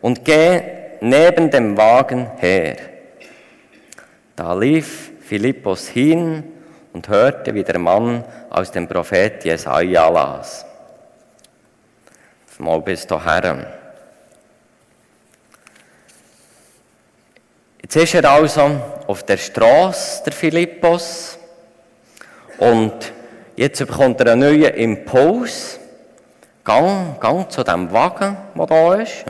und 0.02 0.24
geh 0.24 0.62
neben 1.02 1.50
dem 1.50 1.76
Wagen 1.76 2.30
her. 2.38 2.78
Da 4.36 4.54
lief 4.54 5.14
Philippus 5.22 5.88
hin 5.88 6.44
und 6.94 7.10
hörte, 7.10 7.56
wie 7.56 7.64
der 7.64 7.80
Mann 7.80 8.24
aus 8.52 8.72
dem 8.72 8.88
Prophet 8.88 9.44
Jesaja 9.44 10.08
las. 10.10 10.64
Mal 12.60 12.82
bis 12.82 13.06
dahin. 13.06 13.66
Jetzt 17.90 17.96
ist 17.96 18.16
er 18.16 18.30
also 18.30 18.70
auf 19.08 19.24
der 19.24 19.38
Straße, 19.38 20.22
der 20.26 20.34
Philippus, 20.34 21.40
und 22.58 23.14
jetzt 23.56 23.80
bekommt 23.80 24.20
er 24.20 24.34
einen 24.34 24.42
neuen 24.42 24.74
Impuls. 24.74 25.80
Gang, 26.66 27.18
gang 27.18 27.50
zu 27.50 27.64
dem 27.64 27.90
Wagen, 27.94 28.36
der 28.58 28.66
da 28.66 28.94
ist. 28.96 29.24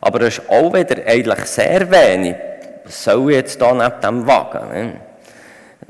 Aber 0.00 0.20
es 0.22 0.38
ist 0.38 0.48
auch 0.48 0.72
wieder 0.72 1.04
eigentlich 1.06 1.44
sehr 1.44 1.90
wenig. 1.90 2.36
Was 2.84 3.04
soll 3.04 3.32
ich 3.32 3.36
jetzt 3.36 3.62
hier 3.62 3.74
neben 3.74 4.00
dem 4.00 4.26
Wagen? 4.26 5.00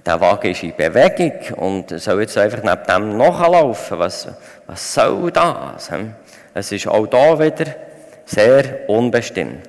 Der 0.04 0.20
Wagen 0.20 0.50
ist 0.50 0.64
in 0.64 0.74
Bewegung 0.74 1.58
und 1.58 1.90
soll 2.00 2.22
jetzt 2.22 2.36
einfach 2.38 2.64
neben 2.64 2.86
dem 2.88 3.16
nachlaufen. 3.18 4.00
Was, 4.00 4.26
was 4.66 4.94
soll 4.94 5.30
das? 5.30 5.90
Es 6.54 6.72
ist 6.72 6.88
auch 6.88 7.06
da 7.06 7.38
wieder 7.38 7.72
sehr 8.24 8.88
unbestimmt. 8.88 9.67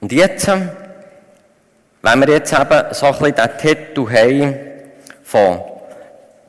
Und 0.00 0.12
jetzt, 0.12 0.46
wenn 0.48 2.20
wir 2.20 2.28
jetzt 2.28 2.52
eben 2.52 2.84
so 2.92 3.06
ein 3.06 3.12
bisschen 3.12 3.34
den 3.34 3.58
Titel 3.58 4.10
haben 4.10 4.56
von 5.24 5.60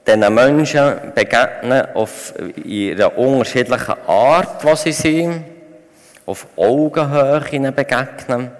diesen 0.05 0.33
Menschen 0.33 1.13
begegnen 1.15 1.87
auf 1.95 2.33
ihre 2.63 3.09
unterschiedlichen 3.09 3.95
Art, 4.07 4.63
was 4.63 4.83
sie 4.83 4.91
sind, 4.91 5.45
auf 6.25 6.45
Augenhöhe 6.55 7.71
begegnen, 7.71 8.51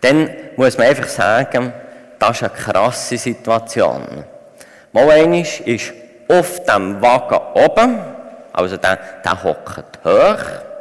dann 0.00 0.30
muss 0.56 0.76
man 0.76 0.88
einfach 0.88 1.08
sagen, 1.08 1.72
das 2.18 2.42
ist 2.42 2.42
eine 2.42 2.52
krasse 2.52 3.16
Situation. 3.16 4.24
Mal 4.92 5.10
einmal 5.10 5.40
ist 5.40 5.92
auf 6.28 6.64
dem 6.64 7.00
Wagen 7.00 7.40
oben, 7.54 7.98
also 8.52 8.76
der 8.76 8.98
hockt 9.44 10.04
hoch. 10.04 10.75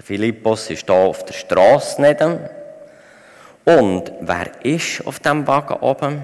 Der 0.00 0.06
Philippus 0.06 0.70
ist 0.70 0.86
hier 0.86 0.94
auf 0.96 1.26
der 1.26 1.34
Straße 1.34 2.00
nicht. 2.00 2.22
Und 3.66 4.10
wer 4.22 4.46
ist 4.62 5.06
auf 5.06 5.20
dem 5.20 5.46
Wagen 5.46 5.74
oben? 5.74 6.22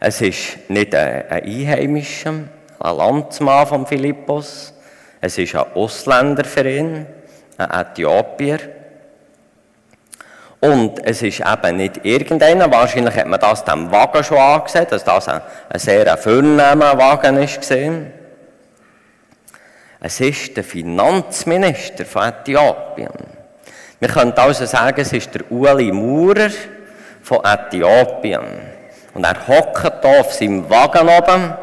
Es 0.00 0.20
ist 0.20 0.68
nicht 0.68 0.92
ein 0.92 1.30
Einheimischer, 1.30 2.34
ein 2.80 2.96
Landsmann 2.96 3.68
von 3.68 3.86
Philippus. 3.86 4.74
Es 5.20 5.38
ist 5.38 5.54
ein 5.54 5.64
Ausländer 5.76 6.44
für 6.44 6.68
ihn, 6.68 7.06
ein 7.56 7.70
Äthiopier. 7.70 8.58
Und 10.58 11.06
es 11.06 11.22
ist 11.22 11.44
eben 11.46 11.76
nicht 11.76 12.04
irgendeiner, 12.04 12.68
wahrscheinlich 12.72 13.14
hat 13.14 13.28
man 13.28 13.38
das 13.38 13.64
dem 13.64 13.92
Wagen 13.92 14.24
schon 14.24 14.38
angesehen, 14.38 14.88
dass 14.90 15.04
das 15.04 15.28
ein, 15.28 15.40
ein 15.68 15.78
sehr 15.78 16.16
vornehmer 16.16 16.98
Wagen 16.98 17.36
ist. 17.36 17.62
Es 20.00 20.20
ist 20.20 20.56
der 20.56 20.64
Finanzminister 20.64 22.04
von 22.04 22.24
Äthiopien. 22.24 23.10
Wir 23.98 24.08
können 24.08 24.32
also 24.32 24.66
sagen, 24.66 25.00
es 25.00 25.12
ist 25.12 25.34
der 25.34 25.50
Uli 25.50 25.90
Maurer 25.90 26.50
von 27.22 27.40
Äthiopien. 27.44 28.44
Und 29.14 29.24
er 29.24 29.48
hockt 29.48 30.02
hier 30.02 30.20
auf 30.20 30.34
seinem 30.34 30.68
Wagen 30.68 31.08
oben 31.08 31.54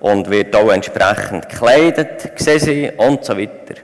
und 0.00 0.30
wird 0.30 0.56
auch 0.56 0.72
entsprechend 0.72 1.48
gekleidet 1.48 2.34
gesehen 2.34 2.98
und 2.98 3.24
so 3.24 3.36
weiter. 3.36 3.74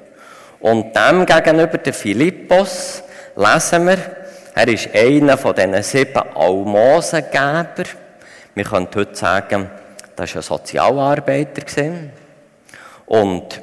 Und 0.61 0.97
dem 0.97 1.27
gegenüber, 1.27 1.79
der 1.79 1.93
Philippos, 1.93 3.03
lesen 3.37 3.87
wir, 3.87 3.99
er 4.55 4.69
ist 4.69 4.95
einer 4.95 5.37
von 5.37 5.55
diesen 5.55 5.83
sieben 5.83 6.23
Almosengeber. 6.35 7.85
Wir 8.55 8.65
können 8.65 8.89
heute 8.95 9.15
sagen, 9.15 9.71
das 10.17 10.35
war 10.35 10.41
ein 10.41 10.43
Sozialarbeiter. 10.43 11.63
Und 13.07 13.61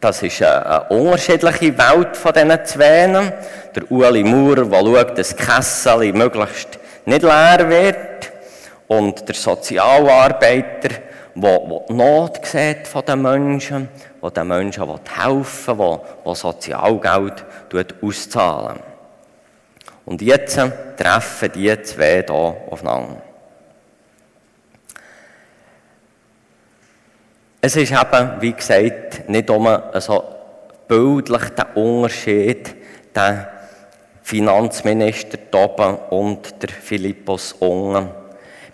das 0.00 0.22
ist 0.22 0.42
eine, 0.42 0.84
unterschiedliche 0.88 1.76
Welt 1.76 2.16
von 2.16 2.32
diesen 2.32 2.64
Zweien. 2.64 3.32
Der 3.74 3.90
Ueli 3.90 4.24
Maurer, 4.24 4.64
der 4.64 4.80
schaut, 4.80 5.18
dass 5.18 5.36
das 5.36 5.36
Kessel 5.36 6.12
möglichst 6.12 6.78
nicht 7.04 7.22
leer 7.22 7.68
wird. 7.68 8.32
Und 8.88 9.28
der 9.28 9.34
Sozialarbeiter, 9.34 10.88
der, 11.34 11.58
die 11.58 11.92
Not 11.94 12.46
sieht 12.46 12.86
von 12.86 13.04
den 13.04 13.22
Menschen, 13.22 13.88
der 14.22 14.30
den 14.30 14.48
Menschen 14.48 14.88
helfen 15.16 15.78
will, 15.78 16.00
der, 16.24 16.34
Sozialgeld 16.34 17.44
auszahlen 18.00 18.78
Und 20.04 20.22
jetzt 20.22 20.56
treffen 20.96 21.52
die 21.54 21.82
zwei 21.82 22.24
hier 22.26 22.56
aufeinander. 22.70 23.25
Es 27.66 27.74
ist 27.74 27.90
eben, 27.90 28.30
wie 28.38 28.52
gesagt, 28.52 29.28
nicht 29.28 29.50
um 29.50 29.68
so 29.94 30.22
bildlich 30.86 31.48
der 31.48 31.76
Unterschied, 31.76 32.76
der 33.12 33.48
Finanzminister 34.22 35.36
oben 35.52 35.96
und 36.10 36.62
der 36.62 36.68
Philippus 36.68 37.54
unten. 37.54 38.08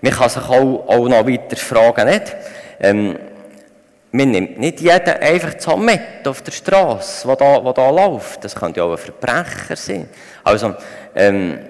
Man 0.03 0.13
kann 0.13 0.29
sich 0.29 0.43
auch, 0.43 0.87
auch 0.87 1.09
noch 1.09 1.27
weiter 1.27 1.57
fragen, 1.57 2.07
nicht? 2.07 2.37
Ähm, 2.81 3.19
man 4.11 4.31
nimmt 4.31 4.59
nicht 4.59 4.83
jeden 4.83 5.09
einfach 5.09 5.55
so 5.57 5.75
mit 5.79 6.29
auf 6.29 6.43
der 6.43 6.53
Straße, 6.53 7.27
der 7.27 7.37
da, 7.37 7.65
wo 7.65 7.73
da 7.73 7.89
läuft. 7.89 8.45
Das 8.45 8.55
könnte 8.55 8.81
ja 8.81 8.85
auch 8.85 8.93
ein 8.93 8.99
Verbrecher 8.99 9.75
sein. 9.75 10.11
Also, 10.45 10.75
ähm, 11.15 11.61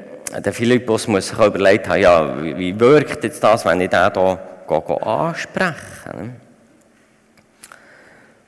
der 0.44 0.52
Philippus 0.52 1.06
muss 1.06 1.28
sich 1.28 1.38
auch 1.38 1.46
überlegt 1.46 1.88
haben, 1.88 2.00
ja, 2.00 2.42
wie, 2.42 2.80
wirkt 2.80 3.22
jetzt 3.22 3.44
das, 3.44 3.64
wenn 3.64 3.80
ich 3.80 3.90
den 3.90 4.12
hier 4.12 5.06
anspreche? 5.06 5.76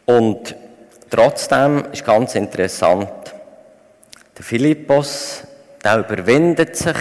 Und 0.06 0.54
trotzdem 1.10 1.84
ist 1.92 2.04
ganz 2.04 2.34
interessant, 2.34 3.08
der 4.36 4.44
Philippus, 4.44 5.44
der 5.82 5.98
überwindet 5.98 6.76
sich, 6.76 6.96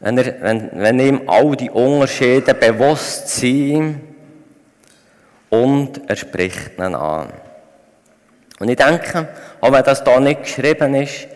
wenn, 0.00 0.18
er, 0.18 0.40
wenn, 0.40 0.70
wenn 0.74 1.00
ihm 1.00 1.22
all 1.26 1.56
die 1.56 1.70
Unterschiede 1.70 2.54
bewusst 2.54 3.28
sind 3.28 4.00
und 5.50 6.08
er 6.08 6.16
spricht 6.16 6.78
ihn 6.78 6.94
an. 6.94 7.32
Und 8.58 8.68
ich 8.68 8.76
denke, 8.76 9.28
auch 9.60 9.72
wenn 9.72 9.84
das 9.84 10.04
da 10.04 10.18
nicht 10.20 10.44
geschrieben 10.44 10.94
ist, 10.94 11.28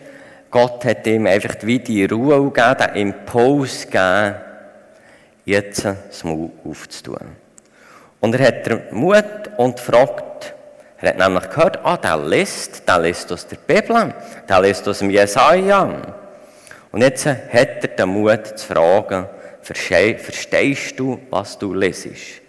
Gott 0.49 0.83
hat 0.85 1.07
ihm 1.07 1.27
einfach 1.27 1.55
wie 1.61 1.79
die 1.79 2.05
Ruhe 2.05 2.51
gegeben, 2.51 2.75
den 2.77 2.95
Impuls 2.95 3.85
gegeben, 3.85 4.35
jetzt 5.45 5.85
das 5.85 6.23
Maul 6.23 6.51
aufzutun. 6.65 7.35
Und 8.19 8.35
er 8.35 8.47
hat 8.47 8.65
den 8.65 8.81
Mut 8.91 9.49
und 9.57 9.79
fragt, 9.79 10.30
er 11.01 11.09
hat 11.09 11.17
nämlich 11.17 11.49
gehört, 11.49 11.79
ah, 11.83 11.97
der 11.97 12.17
liest, 12.17 12.87
der 12.87 12.99
liest 12.99 13.31
aus 13.31 13.47
der 13.47 13.57
Bibel, 13.57 14.13
der 14.47 14.61
liest 14.61 14.87
aus 14.87 14.99
dem 14.99 15.09
Jesaja. 15.09 15.89
Und 16.91 17.01
jetzt 17.01 17.25
hat 17.25 17.37
er 17.53 17.87
den 17.87 18.09
Mut 18.09 18.59
zu 18.59 18.67
fragen, 18.67 19.27
verstehst 19.61 20.99
du, 20.99 21.19
was 21.29 21.57
du 21.57 21.73
lesest? 21.73 22.41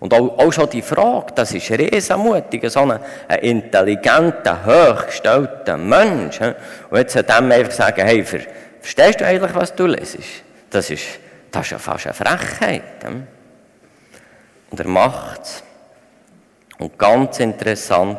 Und 0.00 0.12
auch, 0.12 0.38
auch 0.38 0.52
schon 0.52 0.68
die 0.68 0.82
Frage, 0.82 1.32
das 1.34 1.52
ist 1.52 1.70
riesenmutig, 1.70 2.70
so 2.70 2.80
ein, 2.80 3.00
intelligenter, 3.40 4.58
hochgestellter 4.66 5.78
Mensch. 5.78 6.40
Und 6.90 6.98
jetzt 6.98 7.16
hat 7.16 7.30
er 7.30 7.38
einfach 7.38 7.72
sagen, 7.72 8.04
hey, 8.04 8.22
verstehst 8.22 9.20
du 9.20 9.26
eigentlich, 9.26 9.54
was 9.54 9.74
du 9.74 9.86
lesest? 9.86 10.42
Das 10.68 10.90
ist, 10.90 11.04
das 11.50 11.66
ist 11.66 11.70
ja 11.70 11.78
fast 11.78 12.06
eine 12.06 12.14
Frechheit. 12.14 12.82
Und 14.70 14.80
er 14.80 14.88
macht 14.88 15.42
es. 15.42 15.62
Und 16.78 16.98
ganz 16.98 17.40
interessant, 17.40 18.18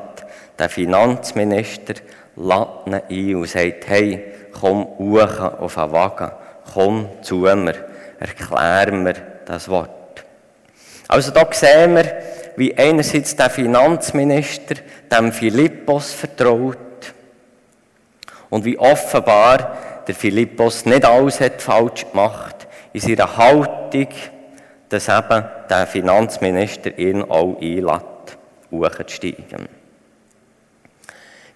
der 0.58 0.70
Finanzminister 0.70 1.96
lädt 2.36 3.10
ihn 3.10 3.30
ein 3.30 3.36
und 3.36 3.50
sagt, 3.50 3.88
hey, 3.88 4.24
komm 4.60 4.88
hoch 4.98 5.39
auf 5.39 5.76
den 5.76 5.91
Wagen, 5.91 6.32
komm 6.74 7.10
zu 7.22 7.38
mir, 7.38 7.76
erklär 8.20 8.91
mir 8.91 9.15
das 9.46 9.68
Wort. 9.70 10.26
Also 11.08 11.32
da 11.32 11.48
sehen 11.52 11.96
wir, 11.96 12.22
wie 12.56 12.76
einerseits 12.78 13.36
der 13.36 13.50
Finanzminister 13.50 14.76
dem 15.12 15.32
Philippos 15.32 16.13
vertraut 16.13 16.78
und 18.50 18.65
wie 18.65 18.78
offenbar 18.78 19.78
der 20.08 20.15
Philippos 20.15 20.86
nicht 20.86 21.06
alles 21.06 21.41
hat 21.41 21.62
falsch 21.62 22.06
gemacht 22.10 22.68
in 22.94 23.02
seiner 23.02 23.38
Haltung, 23.38 24.08
dass 24.89 25.10
eben 25.10 25.46
der 25.70 25.88
Finanzminister 25.88 26.98
ihn 26.98 27.24
auch 27.24 27.60
einlädt, 27.60 28.14
hochzusteigen. 28.84 29.68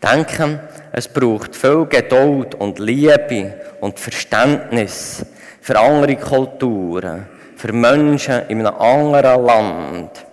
Denken, 0.02 0.60
es 0.94 1.08
braucht 1.08 1.56
viel 1.56 1.86
Geduld 1.86 2.56
und 2.56 2.80
Liebe 2.80 3.54
und 3.82 4.00
Verständnis 4.00 5.26
für 5.62 5.78
andere 5.78 6.16
Kulturen, 6.16 7.26
für 7.56 7.74
Menschen 7.74 8.48
in 8.48 8.66
einem 8.66 8.80
anderen 8.80 9.46
Land, 9.46 10.26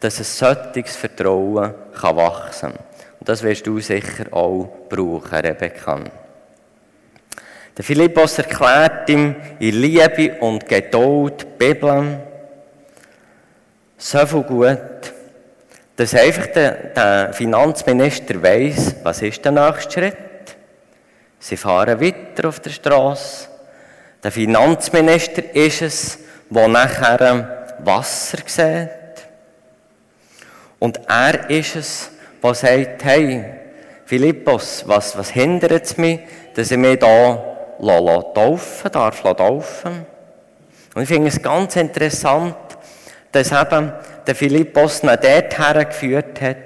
dass 0.00 0.18
ein 0.18 0.24
solches 0.24 0.96
Vertrauen 0.96 1.72
kann 1.98 2.16
wachsen 2.16 2.72
kann. 2.72 2.78
Und 3.20 3.28
das 3.28 3.42
wirst 3.42 3.66
du 3.66 3.78
sicher 3.80 4.32
auch 4.32 4.68
brauchen, 4.88 5.34
Rebecca. 5.34 6.00
Der 7.76 7.84
Philippus 7.84 8.38
erklärt 8.38 9.08
ihm 9.10 9.36
in 9.58 9.80
Liebe 9.80 10.36
und 10.40 10.66
Geduld 10.66 11.42
die 11.42 11.72
Bibel 11.72 12.20
so 13.98 14.26
viel 14.26 14.42
gut, 14.42 15.12
dass 15.96 16.14
einfach 16.14 16.46
der, 16.48 16.70
der 16.94 17.32
Finanzminister 17.32 18.42
weiß, 18.42 18.96
was 19.02 19.22
ist 19.22 19.44
der 19.44 19.52
nächste 19.52 19.92
Schritt. 19.92 20.16
Sie 21.38 21.56
fahren 21.56 22.00
weiter 22.00 22.48
auf 22.48 22.60
der 22.60 22.70
Straße. 22.70 23.48
Der 24.22 24.30
Finanzminister 24.30 25.54
ist 25.54 25.82
es, 25.82 26.18
der 26.50 26.68
nachher 26.68 27.76
Wasser 27.78 28.38
sieht. 28.46 28.90
Und 30.78 31.00
er 31.08 31.48
ist 31.48 31.76
es, 31.76 32.10
der 32.42 32.54
sagt, 32.54 33.04
hey, 33.04 33.44
Philippus, 34.04 34.84
was, 34.86 35.16
was 35.16 35.30
hindert 35.30 35.84
es 35.84 35.96
mich, 35.96 36.20
dass 36.54 36.70
ich 36.70 36.76
mich 36.76 37.00
hier 37.00 37.00
taufen 37.00 38.92
darf, 38.92 39.22
taufen? 39.22 40.06
Und 40.94 41.02
ich 41.02 41.08
finde 41.08 41.28
es 41.28 41.42
ganz 41.42 41.76
interessant, 41.76 42.56
dass 43.32 43.52
eben 43.52 43.92
der 44.26 44.34
Philippos 44.34 45.02
ihn 45.02 45.08
dort 45.08 45.58
hergeführt 45.58 46.40
hat, 46.40 46.56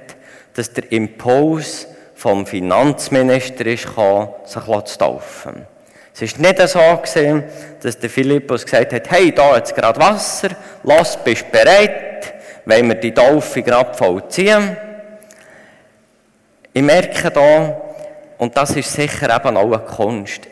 dass 0.55 0.73
der 0.73 0.90
Impuls 0.92 1.87
vom 2.14 2.46
Finanzminister 2.46 3.66
ist 3.66 3.87
gekommen, 3.87 4.29
sich 4.44 4.62
zu 4.62 4.99
taufen. 4.99 5.66
Es 6.14 6.23
ist 6.23 6.38
nicht 6.38 6.59
so 6.68 6.79
gewesen, 6.79 7.44
dass 7.83 7.99
der 7.99 8.11
Philippus 8.11 8.64
gesagt 8.64 8.92
hat, 8.92 9.11
hey, 9.11 9.33
da 9.33 9.57
jetzt 9.57 9.75
gerade 9.75 9.99
Wasser, 9.99 10.51
lass, 10.83 11.16
bist 11.23 11.51
bereit, 11.51 12.35
wenn 12.66 12.88
wir 12.88 12.96
die 12.96 13.14
Taufe 13.14 13.62
gerade 13.62 13.94
vollziehen. 13.94 14.77
Ich 16.73 16.83
merke 16.83 17.31
da, 17.31 17.81
und 18.38 18.57
das 18.57 18.77
ist 18.77 18.92
sicher 18.92 19.35
eben 19.35 19.57
auch 19.57 19.73
eine 19.73 19.79
Kunst, 19.79 20.42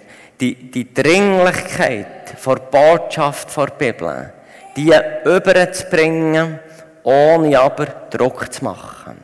die, 0.41 0.71
die 0.71 0.93
Dringlichkeit 0.95 2.07
der 2.47 2.55
Botschaft 2.55 3.55
der 3.57 3.67
Bibel, 3.67 4.33
die 4.79 4.95
überzubringen, 5.25 6.61
ohne 7.03 7.59
aber 7.59 7.87
Druck 8.11 8.53
zu 8.53 8.65
machen. 8.65 9.17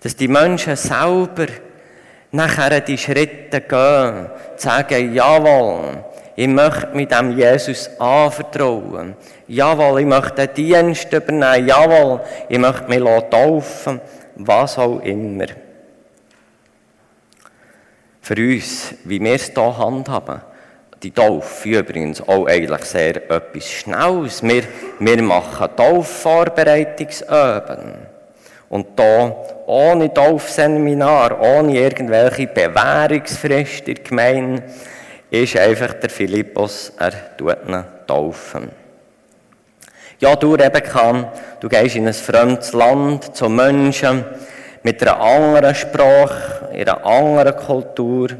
Dass 0.00 0.16
die 0.16 0.28
Menschen 0.28 0.76
selber 0.76 1.46
nachher 2.32 2.80
die 2.80 2.98
Schritte 2.98 3.60
gehen, 3.60 4.26
sagen, 4.56 5.14
jawohl, 5.14 6.04
ich 6.34 6.48
möchte 6.48 6.88
mit 6.94 7.12
dem 7.12 7.38
Jesus 7.38 7.88
anvertrauen. 7.98 9.16
Jawohl, 9.46 10.00
ich 10.00 10.06
möchte 10.06 10.48
den 10.48 10.54
Dienst 10.54 11.12
übernehmen. 11.12 11.66
Jawohl, 11.66 12.20
ich 12.48 12.58
möchte 12.58 12.88
mich 12.88 13.30
taufen. 13.30 14.00
Was 14.34 14.76
auch 14.78 15.00
immer. 15.00 15.46
Für 18.20 18.34
uns, 18.34 18.94
wie 19.04 19.20
wir 19.20 19.34
es 19.34 19.46
hier 19.46 19.78
handhaben, 19.78 20.42
die 21.06 21.12
Taufe 21.12 21.68
übrigens 21.68 22.20
auch 22.26 22.46
eigentlich 22.46 22.84
sehr 22.84 23.30
etwas 23.30 23.70
Schnelles. 23.70 24.42
Wir, 24.42 24.64
wir 24.98 25.22
machen 25.22 25.68
Taufvorbereitungsüben. 25.76 27.94
Und 28.68 28.98
da, 28.98 29.36
ohne 29.66 30.12
Taufseminar, 30.12 31.40
ohne 31.40 31.78
irgendwelche 31.78 32.48
Bewährungsfrist 32.48 33.86
in 33.86 33.94
der 33.94 34.02
Gemeinde, 34.02 34.64
ist 35.30 35.56
einfach 35.56 35.94
der 35.94 36.10
Philippus, 36.10 36.92
er 36.98 37.36
tut 37.36 37.56
ihn 37.68 37.84
taufen. 38.08 38.68
Ja, 40.18 40.34
du 40.34 40.54
Rebecca, 40.54 41.32
du 41.60 41.68
gehst 41.68 41.94
in 41.94 42.08
ein 42.08 42.14
fremdes 42.14 42.72
Land 42.72 43.36
zu 43.36 43.48
Menschen 43.48 44.24
mit 44.82 45.00
einer 45.02 45.20
anderen 45.20 45.76
Sprache, 45.76 46.70
einer 46.72 47.06
anderen 47.06 47.54
Kultur. 47.54 48.30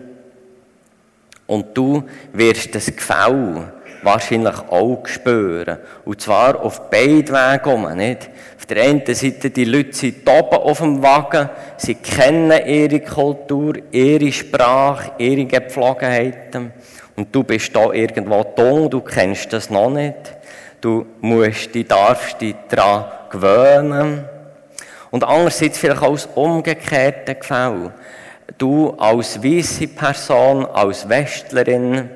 Und 1.47 1.77
du 1.77 2.05
wirst 2.33 2.75
das 2.75 2.87
Gefälle 2.87 3.73
wahrscheinlich 4.03 4.59
auch 4.71 5.03
spüren. 5.07 5.79
Und 6.05 6.21
zwar 6.21 6.61
auf 6.61 6.91
beiden 6.91 7.35
Wegen 7.35 7.97
nicht? 7.97 8.31
Auf 8.57 8.67
der 8.67 8.85
einen 8.85 9.15
Seite, 9.15 9.51
die 9.51 9.65
Leute 9.65 9.93
sind 9.93 10.29
oben 10.29 10.57
auf 10.57 10.79
dem 10.79 11.03
Wagen, 11.03 11.49
sie 11.77 11.97
kennen 11.97 12.67
ihre 12.67 13.01
Kultur, 13.01 13.75
ihre 13.91 14.33
Sprache, 14.33 15.13
ihre 15.19 15.45
Gepflogenheiten. 15.45 16.73
Und 17.17 17.35
du 17.35 17.43
bist 17.43 17.75
da 17.75 17.93
irgendwo 17.93 18.43
dumm, 18.43 18.91
du 18.91 19.01
kennst 19.01 19.53
das 19.53 19.71
noch 19.71 19.91
nicht. 19.91 20.37
Du 20.81 21.07
musst, 21.21 21.75
die 21.75 21.85
darfst 21.85 22.41
dich 22.41 22.55
daran 22.69 23.07
gewöhnen. 23.31 24.25
Und 25.11 25.25
andererseits 25.25 25.79
vielleicht 25.79 26.03
auch 26.03 26.13
das 26.13 26.29
umgekehrte 26.35 27.35
Gefälle. 27.35 27.93
Du 28.59 28.91
als 28.99 29.43
weiße 29.43 29.89
Person, 29.89 30.67
als 30.67 31.09
Westlerin, 31.09 32.09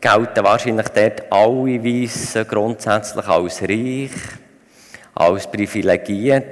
gelten 0.00 0.44
wahrscheinlich 0.44 0.88
dort 0.88 1.32
alle 1.32 1.84
Weißen 1.84 2.46
grundsätzlich 2.46 3.26
als 3.26 3.62
reich, 3.62 4.10
als 5.14 5.46
privilegiert. 5.46 6.44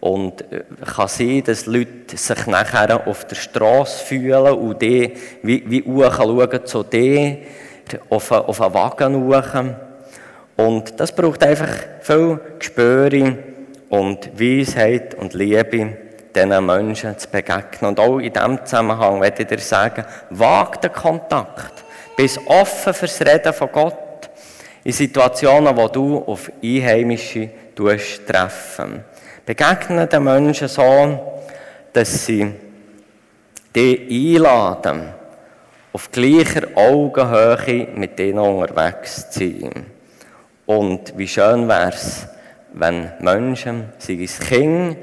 Und 0.00 0.42
äh, 0.52 0.64
kann 0.84 1.08
sein, 1.08 1.42
dass 1.44 1.66
Leute 1.66 2.16
sich 2.16 2.46
nachher 2.46 3.06
auf 3.06 3.26
der 3.26 3.36
Straße 3.36 4.04
fühlen 4.04 4.54
und 4.54 4.80
die 4.80 5.12
wie, 5.42 5.64
wie 5.66 6.64
zu 6.64 6.82
dir, 6.82 7.38
auf, 8.10 8.30
auf 8.30 8.60
einen 8.60 8.74
Wagen 8.74 9.32
schauen. 9.32 9.76
Und 10.56 11.00
das 11.00 11.14
braucht 11.14 11.42
einfach 11.42 11.68
viel 12.00 12.38
Gespür 12.58 13.36
und 13.88 14.40
Weisheit 14.40 15.14
und 15.14 15.34
Liebe, 15.34 15.96
diesen 16.36 16.66
Menschen 16.66 17.18
zu 17.18 17.28
begegnen. 17.28 17.90
Und 17.90 18.00
auch 18.00 18.18
in 18.18 18.32
diesem 18.32 18.64
Zusammenhang 18.64 19.18
möchte 19.18 19.42
ich 19.42 19.48
dir 19.48 19.58
sagen, 19.58 20.04
wag 20.30 20.80
den 20.80 20.92
Kontakt. 20.92 21.84
Bist 22.16 22.40
offen 22.46 22.94
fürs 22.94 23.20
Reden 23.20 23.52
von 23.52 23.70
Gott 23.72 24.30
in 24.84 24.92
Situationen, 24.92 25.76
wo 25.76 25.88
du 25.88 26.18
auf 26.26 26.50
Einheimische 26.62 27.50
treffen. 27.74 29.04
Begegne 29.44 30.06
den 30.06 30.24
Menschen 30.24 30.68
so, 30.68 31.42
dass 31.92 32.26
sie 32.26 32.52
dich 33.74 34.36
einladen, 34.36 35.12
auf 35.92 36.10
gleicher 36.10 36.68
Augenhöhe 36.74 37.88
mit 37.94 38.18
denen 38.18 38.38
unterwegs 38.38 39.30
zu 39.30 39.40
sein. 39.40 39.86
Und 40.66 41.16
wie 41.16 41.28
schön 41.28 41.68
wäre 41.68 41.90
es, 41.90 42.26
wenn 42.72 43.12
Menschen, 43.20 43.92
sei 43.98 44.18
es 44.22 44.38
Kinder, 44.38 44.96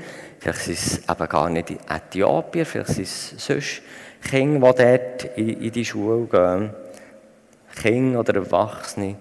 vielleicht 0.44 0.60
sind 0.60 0.78
es 0.78 1.10
eben 1.10 1.30
gar 1.30 1.50
nicht 1.50 1.70
in 1.70 1.80
Äthiopien, 1.90 2.66
vielleicht 2.66 2.90
sind 2.90 3.04
es 3.04 3.34
sonst 3.38 3.82
Kinder, 4.30 4.74
die 4.74 4.84
dort 4.84 5.38
in, 5.38 5.62
in 5.62 5.72
die 5.72 5.86
Schule 5.86 6.28
gehen, 6.28 6.74
Kinder 7.82 8.20
oder 8.20 8.36
Erwachsene, 8.36 9.16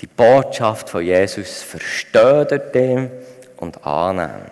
die 0.00 0.06
Botschaft 0.06 0.90
von 0.90 1.04
Jesus 1.04 1.62
verstehen 1.62 3.10
und 3.56 3.86
annehmen. 3.86 4.50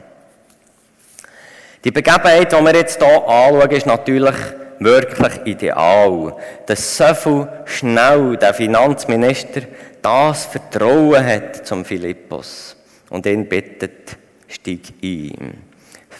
Die 1.85 1.91
Begebenheit, 1.91 2.53
die 2.53 2.57
wir 2.65 2.75
jetzt 2.77 3.03
hier 3.03 3.29
anschauen, 3.29 3.71
ist 3.71 3.87
natürlich 3.87 4.37
wirklich 4.79 5.41
ideal. 5.45 6.37
Dass 6.67 6.97
so 6.97 7.15
viel 7.15 7.49
schnell 7.65 8.37
der 8.37 8.55
Finanzminister 8.55 9.63
das 10.01 10.47
Vertrauen 10.47 11.25
hat 11.25 11.67
zum 11.67 11.85
Philippus 11.85 12.77
und 13.11 13.27
ihn 13.27 13.49
bittet, 13.49 14.17
steig 14.49 14.81
ein. 15.03 15.72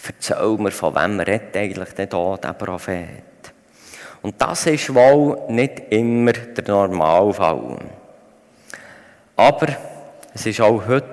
Erzähl 0.05 0.57
mir, 0.59 0.71
von 0.73 0.95
wem 0.95 1.21
redet 1.21 1.57
eigentlich 1.57 1.93
denn 1.95 2.09
hier 2.11 2.39
der 2.43 2.53
Prophet? 2.55 3.23
Und 4.23 4.41
das 4.41 4.67
ist 4.67 4.95
wohl 4.95 5.39
nicht 5.49 5.83
immer 5.91 6.33
der 6.33 6.65
Normalfall. 6.69 7.79
Aber 9.37 9.67
es 10.35 10.47
ist 10.47 10.61
auch 10.61 10.87
heute 10.87 11.07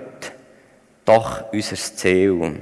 doch 1.06 1.52
unser 1.52 1.76
Ziel, 1.76 2.58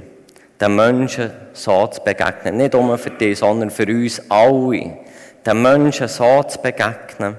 den 0.59 0.75
Menschen 0.75 1.31
so 1.53 1.87
zu 1.87 2.01
begegnen. 2.01 2.57
Nicht 2.57 2.73
nur 2.73 2.97
für 2.97 3.09
dich, 3.11 3.39
sondern 3.39 3.69
für 3.69 3.87
uns 3.87 4.21
alle. 4.29 4.97
Den 5.45 5.61
Menschen 5.61 6.07
so 6.07 6.43
zu 6.43 6.59
begegnen, 6.61 7.37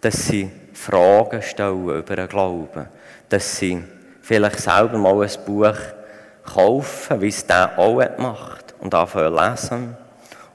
dass 0.00 0.26
sie 0.26 0.50
Fragen 0.72 1.42
stellen 1.42 1.88
über 1.88 2.16
den 2.16 2.28
Glauben. 2.28 2.86
Dass 3.28 3.56
sie 3.56 3.82
vielleicht 4.22 4.60
selber 4.60 4.96
mal 4.98 5.22
ein 5.22 5.44
Buch 5.44 5.76
kaufen, 6.54 7.20
wie 7.20 7.28
es 7.28 7.46
der 7.46 7.78
auch 7.78 8.02
macht, 8.18 8.74
und 8.80 8.94
anfangen 8.94 9.34
lesen 9.34 9.96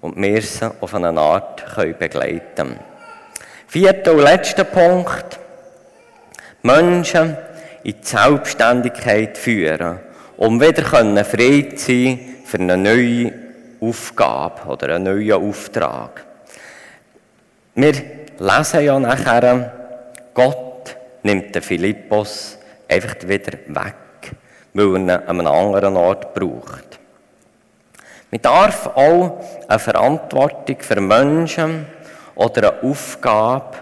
und 0.01 0.17
wir 0.17 0.41
sie 0.41 0.71
auf 0.81 0.93
eine 0.93 1.19
Art 1.19 1.65
können 1.75 1.95
begleiten. 1.97 2.79
Vierter 3.67 4.13
und 4.13 4.23
letzter 4.23 4.65
Punkt. 4.65 5.39
Menschen 6.61 7.37
in 7.83 7.95
die 8.01 8.07
Selbstständigkeit 8.07 9.37
führen, 9.37 9.99
um 10.37 10.59
wieder 10.61 10.83
frei 10.83 11.73
zu 11.75 11.85
sein 11.85 12.19
für 12.45 12.59
eine 12.59 12.77
neue 12.77 13.33
Aufgabe 13.81 14.69
oder 14.69 14.95
einen 14.95 15.03
neuen 15.05 15.33
Auftrag. 15.33 16.25
Wir 17.75 17.93
lesen 18.39 18.83
ja 18.85 18.99
nachher, 18.99 19.71
Gott 20.33 20.95
nimmt 21.23 21.53
den 21.55 21.61
Philippus 21.61 22.57
einfach 22.87 23.15
wieder 23.27 23.53
weg, 23.67 23.95
weil 24.73 24.85
er 24.85 24.95
ihn 24.95 25.09
an 25.09 25.39
einem 25.39 25.47
anderen 25.47 25.97
Ort 25.97 26.33
braucht. 26.33 26.99
Man 28.31 28.41
darf 28.41 28.87
auch 28.87 29.39
eine 29.67 29.79
Verantwortung 29.79 30.77
für 30.79 30.99
Menschen 30.99 31.85
oder 32.35 32.71
eine 32.71 32.89
Aufgabe, 32.89 33.77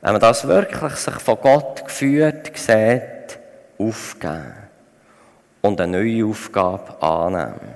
wenn 0.00 0.12
man 0.12 0.20
das 0.20 0.46
wirklich 0.48 0.92
sich 0.92 1.14
von 1.14 1.38
Gott 1.42 1.84
geführt 1.84 2.50
sieht, 2.54 3.38
aufgeben 3.78 4.54
und 5.60 5.80
eine 5.80 5.98
neue 5.98 6.24
Aufgabe 6.24 7.02
annehmen. 7.02 7.74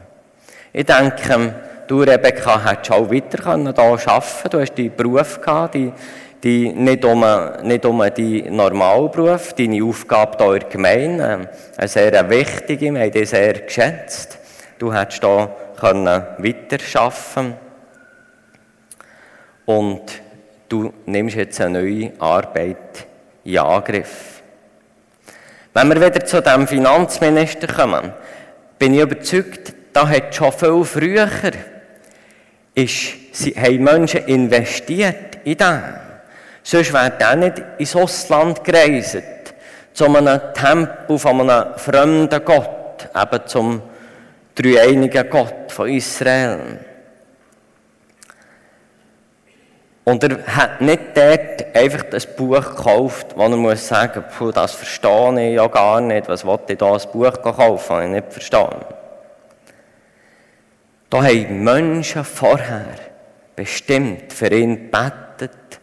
Ich 0.73 0.87
denke, 0.87 1.55
du, 1.87 2.03
Rebecca, 2.03 2.64
hättest 2.64 2.92
auch 2.92 3.11
weiter 3.11 3.42
hier 3.42 3.53
arbeiten 3.53 3.75
können. 3.75 3.75
Du 3.75 4.61
hast 4.61 4.79
deinen 4.79 4.97
Beruf 4.97 5.40
gehabt, 5.40 5.75
die, 5.75 5.92
die, 6.43 6.73
nicht, 6.73 7.05
um, 7.05 7.25
nicht 7.63 7.87
um 7.87 7.99
deinen 7.99 8.57
Normalberuf, 8.57 9.53
deine 9.53 9.85
Aufgabe 9.85 10.37
hier 10.39 10.55
in 10.55 10.61
der 10.61 10.69
Gemeinde, 10.69 11.49
eine 11.77 11.89
sehr 11.89 12.31
wichtige, 12.31 12.93
wir 12.93 13.01
haben 13.01 13.13
dich 13.13 13.31
sehr 13.31 13.53
geschätzt. 13.53 14.39
Du 14.79 14.93
hättest 14.93 15.23
hier 15.23 15.55
können 15.79 16.07
weiterarbeiten 16.39 17.55
und 19.67 20.03
du 20.69 20.93
nimmst 21.07 21.37
jetzt 21.37 21.61
eine 21.61 21.81
neue 21.81 22.13
Arbeit 22.19 23.07
in 23.45 23.59
Angriff. 23.59 24.43
Wenn 25.75 25.89
wir 25.89 25.97
wieder 25.97 26.25
zu 26.25 26.43
dem 26.43 26.67
Finanzminister 26.67 27.67
kommen, 27.67 28.13
bin 28.79 28.95
ich 28.95 29.01
überzeugt, 29.01 29.75
da 29.93 30.09
hat 30.09 30.35
schon 30.35 30.53
viel 30.53 30.85
früher 30.85 31.29
ist, 32.75 33.15
haben 33.57 33.85
Menschen 33.85 34.25
investiert 34.27 35.39
in 35.45 35.57
das. 35.57 36.02
Sonst 36.62 36.92
wäre 36.92 37.11
der 37.11 37.37
nicht 37.37 37.62
ins 37.79 37.96
Ausland 37.96 38.62
gereist, 38.62 39.22
zu 39.92 40.05
einem 40.07 40.40
Tempel 40.55 41.18
von 41.18 41.40
einem 41.40 41.77
fremden 41.77 42.44
Gott, 42.44 43.09
eben 43.14 43.46
zum 43.46 43.83
dreieinigen 44.55 45.29
Gott 45.29 45.72
von 45.72 45.88
Israel. 45.88 46.79
Und 50.05 50.25
er 50.25 50.44
hat 50.46 50.81
nicht 50.81 51.01
dort 51.14 51.77
einfach 51.77 52.03
das 52.11 52.27
Buch 52.27 52.61
gekauft, 52.61 53.29
wo 53.37 53.42
er 53.42 53.57
muss 53.57 53.87
sagen, 53.87 54.25
Puh, 54.37 54.51
das 54.51 54.72
verstehe 54.72 55.51
ich 55.51 55.57
ja 55.57 55.66
gar 55.68 56.01
nicht, 56.01 56.29
was 56.29 56.44
wollte 56.44 56.72
ich 56.72 56.79
da 56.79 56.92
ein 56.92 57.01
Buch 57.12 57.40
kaufen, 57.40 57.90
habe 57.90 58.05
ich 58.05 58.11
nicht 58.11 58.33
verstanden. 58.33 58.85
Da 61.09 61.22
haben 61.22 61.62
Menschen 61.62 62.25
vorher 62.25 62.87
bestimmt 63.55 64.33
für 64.33 64.53
ihn 64.53 64.90
gebetet 64.90 65.82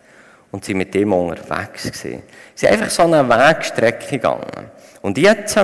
und 0.52 0.66
sie 0.66 0.74
mit 0.74 0.94
ihm 0.96 1.14
unterwegs 1.14 1.84
gewesen. 1.84 2.24
Sie 2.56 2.66
sind 2.66 2.72
einfach 2.72 2.90
so 2.90 3.04
eine 3.04 3.28
Wegstrecke 3.28 4.08
gegangen. 4.08 4.72
Und 5.02 5.18
jetzt 5.18 5.58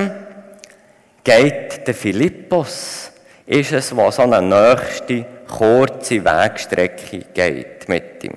geht 1.23 1.87
der 1.87 1.93
Philippus, 1.93 3.11
ist 3.45 3.71
es, 3.71 3.95
was 3.95 4.15
so 4.15 4.21
eine 4.23 4.41
nächste, 4.41 5.25
kurze 5.47 6.23
Wegstrecke 6.23 7.25
geht 7.33 7.87
mit 7.87 8.23
ihm. 8.23 8.35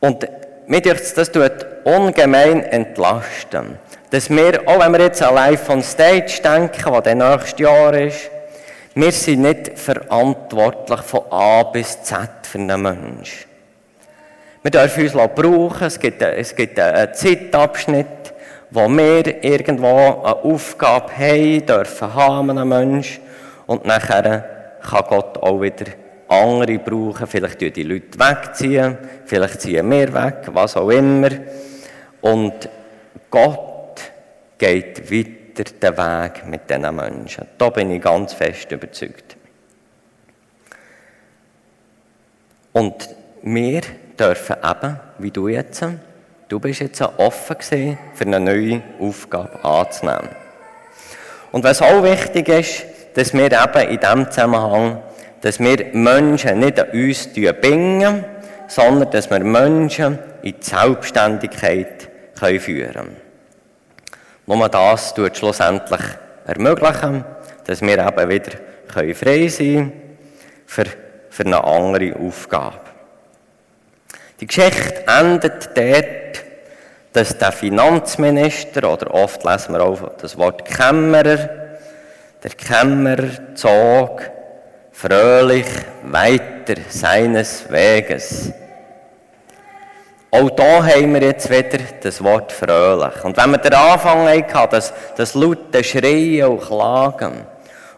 Und 0.00 0.28
das 0.68 1.32
tut 1.32 1.66
ungemein 1.84 2.62
entlasten. 2.64 3.78
Dass 4.10 4.30
wir, 4.30 4.62
auch 4.66 4.80
wenn 4.80 4.92
wir 4.92 5.00
jetzt 5.00 5.22
an 5.22 5.34
Live 5.34 5.68
on 5.68 5.82
Stage 5.82 6.40
denken, 6.42 6.92
was 6.92 7.02
der 7.02 7.14
nächste 7.14 7.62
Jahr 7.62 7.94
ist, 7.94 8.30
wir 8.94 9.12
sind 9.12 9.42
nicht 9.42 9.78
verantwortlich 9.78 11.00
von 11.00 11.22
A 11.30 11.64
bis 11.64 12.02
Z 12.02 12.28
für 12.54 12.60
einen 12.60 12.82
Menschen. 12.82 13.48
Wir 14.62 14.70
dürfen 14.70 15.02
uns 15.02 15.12
brauchen, 15.34 15.86
es 15.86 15.98
gibt, 15.98 16.22
es 16.22 16.54
gibt 16.54 16.78
einen 16.78 17.12
Zeitabschnitt, 17.12 18.32
wo 18.70 18.88
wir 18.88 19.44
irgendwo 19.44 20.22
eine 20.22 20.36
Aufgabe 20.36 21.12
haben, 21.18 21.66
dürfen 21.66 22.14
haben 22.14 22.50
einem 22.50 22.68
Menschen 22.68 23.22
und 23.66 23.84
nachher 23.84 24.44
kann 24.80 25.04
Gott 25.08 25.36
auch 25.38 25.60
wieder 25.60 25.86
andere 26.28 26.78
brauchen. 26.78 27.26
Vielleicht 27.26 27.58
ziehen 27.58 27.72
die 27.72 27.82
Leute 27.82 28.18
wegziehen, 28.18 28.98
vielleicht 29.24 29.60
ziehen 29.60 29.90
wir 29.90 30.14
weg, 30.14 30.48
was 30.52 30.76
auch 30.76 30.90
immer. 30.90 31.30
Und 32.20 32.68
Gott 33.30 34.00
geht 34.56 35.10
weiter 35.10 35.64
den 35.82 35.96
Weg 35.96 36.46
mit 36.46 36.70
diesen 36.70 36.94
Menschen. 36.94 37.48
Da 37.58 37.68
bin 37.70 37.90
ich 37.90 38.00
ganz 38.00 38.32
fest 38.32 38.70
überzeugt. 38.70 39.36
Und 42.74 43.08
wir 43.42 43.82
dürfen 44.18 44.56
eben, 44.68 45.00
wie 45.18 45.30
du 45.30 45.46
jetzt, 45.46 45.84
du 46.48 46.58
bist 46.58 46.80
jetzt 46.80 47.00
offen 47.00 47.56
gewesen, 47.56 47.98
für 48.14 48.24
eine 48.24 48.40
neue 48.40 48.82
Aufgabe 48.98 49.64
anzunehmen. 49.64 50.30
Und 51.52 51.62
was 51.62 51.80
auch 51.80 52.02
wichtig 52.02 52.48
ist, 52.48 52.84
dass 53.14 53.32
wir 53.32 53.44
eben 53.46 53.90
in 53.90 54.00
diesem 54.00 54.28
Zusammenhang, 54.28 55.00
dass 55.40 55.60
wir 55.60 55.86
Menschen 55.92 56.58
nicht 56.58 56.80
an 56.80 56.90
uns 56.90 57.28
bingen, 57.60 58.24
sondern 58.66 59.08
dass 59.12 59.30
wir 59.30 59.38
Menschen 59.38 60.18
in 60.42 60.54
die 60.58 60.64
Selbstständigkeit 60.64 62.08
können 62.36 62.58
führen 62.58 62.92
können. 62.92 63.16
Nur 64.46 64.68
das 64.68 65.14
tut 65.14 65.36
schlussendlich 65.36 66.02
ermöglichen, 66.44 67.24
dass 67.66 67.82
wir 67.82 67.98
eben 68.04 68.28
wieder 68.30 68.58
frei 69.14 69.46
sein 69.46 69.92
können 70.66 71.03
für 71.34 71.44
eine 71.44 71.64
andere 71.64 72.14
Aufgabe. 72.14 72.78
Die 74.38 74.46
Geschichte 74.46 75.04
endet 75.08 75.76
dort, 75.76 76.44
dass 77.12 77.36
der 77.36 77.50
Finanzminister, 77.50 78.88
oder 78.88 79.12
oft 79.12 79.42
lesen 79.42 79.74
wir 79.74 79.82
auch 79.82 79.98
das 80.20 80.38
Wort 80.38 80.64
Kämmerer, 80.64 81.48
der 82.40 82.50
Kämmerer 82.50 83.56
zog 83.56 84.30
fröhlich 84.92 85.66
weiter 86.04 86.80
seines 86.88 87.68
Weges. 87.68 88.52
Auch 90.30 90.50
da 90.50 90.86
haben 90.86 91.14
wir 91.14 91.22
jetzt 91.22 91.50
wieder 91.50 91.82
das 92.00 92.22
Wort 92.22 92.52
fröhlich. 92.52 93.24
Und 93.24 93.36
wenn 93.36 93.50
wir 93.50 93.58
den 93.58 93.74
Anfang 93.74 94.28
hatten, 94.28 94.70
das, 94.70 94.94
das 95.16 95.34
laute 95.34 95.82
Schreien 95.82 96.46
und 96.46 96.60
Klagen, 96.60 97.44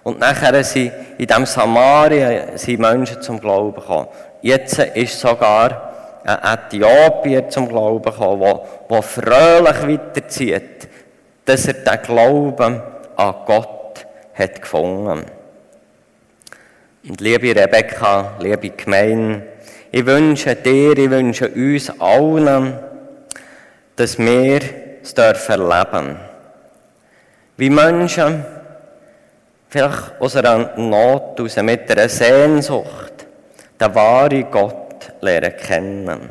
und 0.06 0.20
nachher 0.20 0.62
sind 0.62 0.92
in 1.18 1.26
diesem 1.26 1.46
Samaria 1.46 2.56
sind 2.56 2.78
Menschen 2.78 3.20
zum 3.20 3.40
Glauben 3.40 3.74
gekommen. 3.74 4.06
Jetzt 4.40 4.78
ist 4.78 5.18
sogar 5.18 6.20
ein 6.22 6.38
Äthiopier 6.44 7.48
zum 7.48 7.68
Glauben 7.68 8.04
gekommen, 8.04 8.40
der, 8.40 8.62
der 8.88 9.02
fröhlich 9.02 9.88
weiterzieht, 9.88 10.88
dass 11.44 11.66
er 11.66 11.74
den 11.74 12.02
Glauben 12.02 12.80
an 13.16 13.34
Gott 13.46 14.06
hat 14.32 14.62
gefunden. 14.62 15.24
Und 17.08 17.20
liebe 17.20 17.60
Rebecca, 17.60 18.34
liebe 18.38 18.70
Gemeinde, 18.70 19.42
ich 19.90 20.06
wünsche 20.06 20.54
dir, 20.54 20.96
ich 20.96 21.10
wünsche 21.10 21.48
uns 21.48 21.90
allen, 22.00 22.78
dass 23.96 24.16
wir 24.20 24.60
es 25.02 25.12
dürfen 25.12 25.62
erleben. 25.62 26.16
Wie 27.56 27.70
Menschen, 27.70 28.44
vielleicht 29.76 30.20
aus 30.20 30.36
einer 30.36 30.76
Not, 30.78 31.40
aus 31.40 31.56
mit 31.56 31.90
einer 31.90 32.08
Sehnsucht, 32.08 33.26
den 33.78 33.94
wahren 33.94 34.50
Gott 34.50 35.12
lernen 35.20 35.56
kennen. 35.56 36.30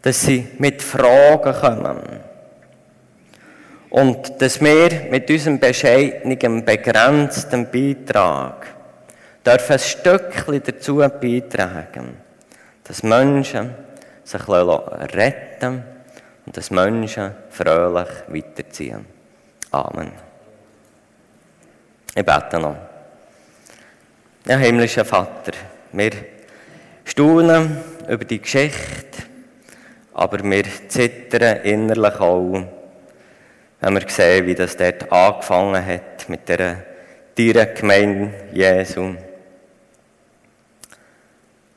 Dass 0.00 0.22
sie 0.22 0.48
mit 0.58 0.82
Fragen 0.82 1.52
kommen 1.52 2.20
und 3.90 4.40
dass 4.40 4.60
wir 4.60 5.08
mit 5.10 5.30
unserem 5.30 5.60
bescheidenen, 5.60 6.64
begrenzten 6.64 7.70
Beitrag 7.70 8.66
dürfen 9.46 9.72
ein 9.72 9.78
Stückchen 9.78 10.62
dazu 10.64 10.96
beitragen, 10.96 12.16
dass 12.84 13.02
Menschen 13.02 13.74
sich 14.24 14.48
retten 14.48 15.84
und 16.46 16.56
dass 16.56 16.70
Menschen 16.70 17.32
fröhlich 17.50 18.08
weiterziehen. 18.28 19.04
Amen. 19.70 20.31
Ich 22.14 22.24
bete 22.24 22.58
noch. 22.58 22.76
Ja, 24.46 24.56
himmlischer 24.56 25.04
Vater, 25.04 25.52
wir 25.92 26.10
staunen 27.04 27.78
über 28.08 28.24
die 28.24 28.40
Geschichte, 28.40 29.22
aber 30.12 30.42
wir 30.42 30.64
zittern 30.88 31.62
innerlich 31.62 32.20
auch 32.20 32.66
haben 33.82 33.94
wir 33.96 34.04
gesehen, 34.04 34.46
wie 34.46 34.54
das 34.54 34.76
dort 34.76 35.10
angefangen 35.10 35.84
hat 35.84 36.28
mit 36.28 36.48
der 36.48 36.84
Tierengemeinde 37.34 38.32
Jesu. 38.52 39.16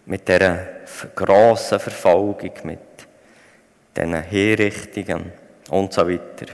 Mit 0.06 0.28
dieser 0.28 0.68
grossen 1.16 1.80
Verfolgung, 1.80 2.52
mit 2.64 2.80
diesen 3.98 4.22
Hinrichtungen 4.22 5.32
und 5.70 5.94
so 5.94 6.08
weiter. 6.08 6.54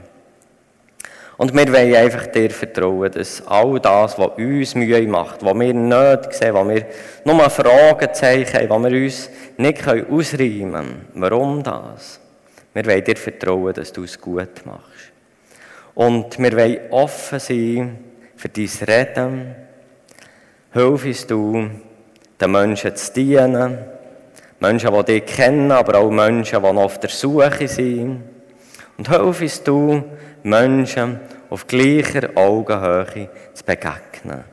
Und 1.42 1.52
wir 1.56 1.72
wollen 1.72 1.96
einfach 1.96 2.28
dir 2.28 2.50
vertrauen, 2.50 3.10
dass 3.10 3.44
all 3.48 3.80
das, 3.80 4.16
was 4.16 4.38
uns 4.38 4.76
Mühe 4.76 5.08
macht, 5.08 5.44
was 5.44 5.58
wir 5.58 5.74
nicht 5.74 6.34
sehen, 6.34 6.54
was 6.54 6.68
wir 6.68 6.86
nur 7.24 7.50
Fragezeichen 7.50 8.70
haben, 8.70 8.84
was 8.84 8.92
wir 8.92 9.02
uns 9.02 9.30
nicht 9.56 9.88
ausräumen 9.88 10.72
können, 10.72 11.06
warum 11.14 11.60
das? 11.64 12.20
Wir 12.72 12.86
wollen 12.86 13.02
dir 13.02 13.16
vertrauen, 13.16 13.74
dass 13.74 13.92
du 13.92 14.04
es 14.04 14.20
gut 14.20 14.64
machst. 14.64 15.12
Und 15.96 16.38
wir 16.38 16.52
wollen 16.52 16.92
offen 16.92 17.40
sein 17.40 17.98
für 18.36 18.48
dein 18.48 18.70
Reden. 18.86 19.56
Hilf 20.72 21.04
uns 21.04 21.26
du, 21.26 21.70
den 22.40 22.52
Menschen 22.52 22.94
zu 22.94 23.12
dienen. 23.14 23.78
Menschen, 24.60 24.94
die 24.94 25.20
dich 25.20 25.26
kennen, 25.26 25.72
aber 25.72 25.98
auch 25.98 26.10
Menschen, 26.12 26.62
die 26.62 26.72
noch 26.72 26.84
auf 26.84 27.00
der 27.00 27.10
Suche 27.10 27.66
sind. 27.66 28.22
Und 29.02 29.08
hilf 29.08 29.40
uns 29.40 29.60
du, 29.64 30.04
Menschen 30.44 31.18
auf 31.50 31.66
gleicher 31.66 32.36
Augenhöhe 32.36 33.28
zu 33.52 33.64
begegnen. 33.64 34.44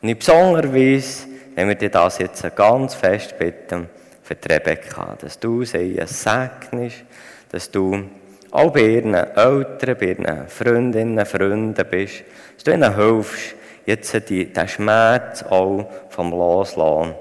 Und 0.00 0.08
in 0.08 0.16
besonderer 0.16 0.72
Weise, 0.72 1.26
wenn 1.56 1.66
wir 1.66 1.74
dir 1.74 1.90
das 1.90 2.18
jetzt 2.18 2.54
ganz 2.54 2.94
fest 2.94 3.36
bitten, 3.36 3.88
für 4.22 4.36
die 4.36 4.46
Rebecca, 4.46 5.16
dass 5.20 5.40
du 5.40 5.64
sie 5.64 6.00
segnest, 6.04 7.02
dass 7.50 7.68
du 7.68 8.04
auch 8.52 8.72
bei 8.72 8.82
ihren 8.82 9.14
Eltern, 9.14 9.96
bei 9.98 10.06
ihren 10.06 10.46
Freundinnen, 10.46 11.26
Freunden 11.26 11.86
bist, 11.90 12.22
dass 12.54 12.62
du 12.62 12.74
ihnen 12.74 12.94
hilfst, 12.94 13.56
jetzt 13.86 14.28
die, 14.28 14.52
den 14.52 14.68
Schmerz 14.68 15.42
auch 15.42 15.90
vom 16.10 16.30
Loslassen 16.30 17.12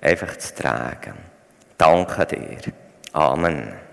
einfach 0.00 0.36
zu 0.36 0.54
tragen. 0.54 1.14
Danke 1.76 2.24
dir. 2.24 2.72
Amen. 3.12 3.83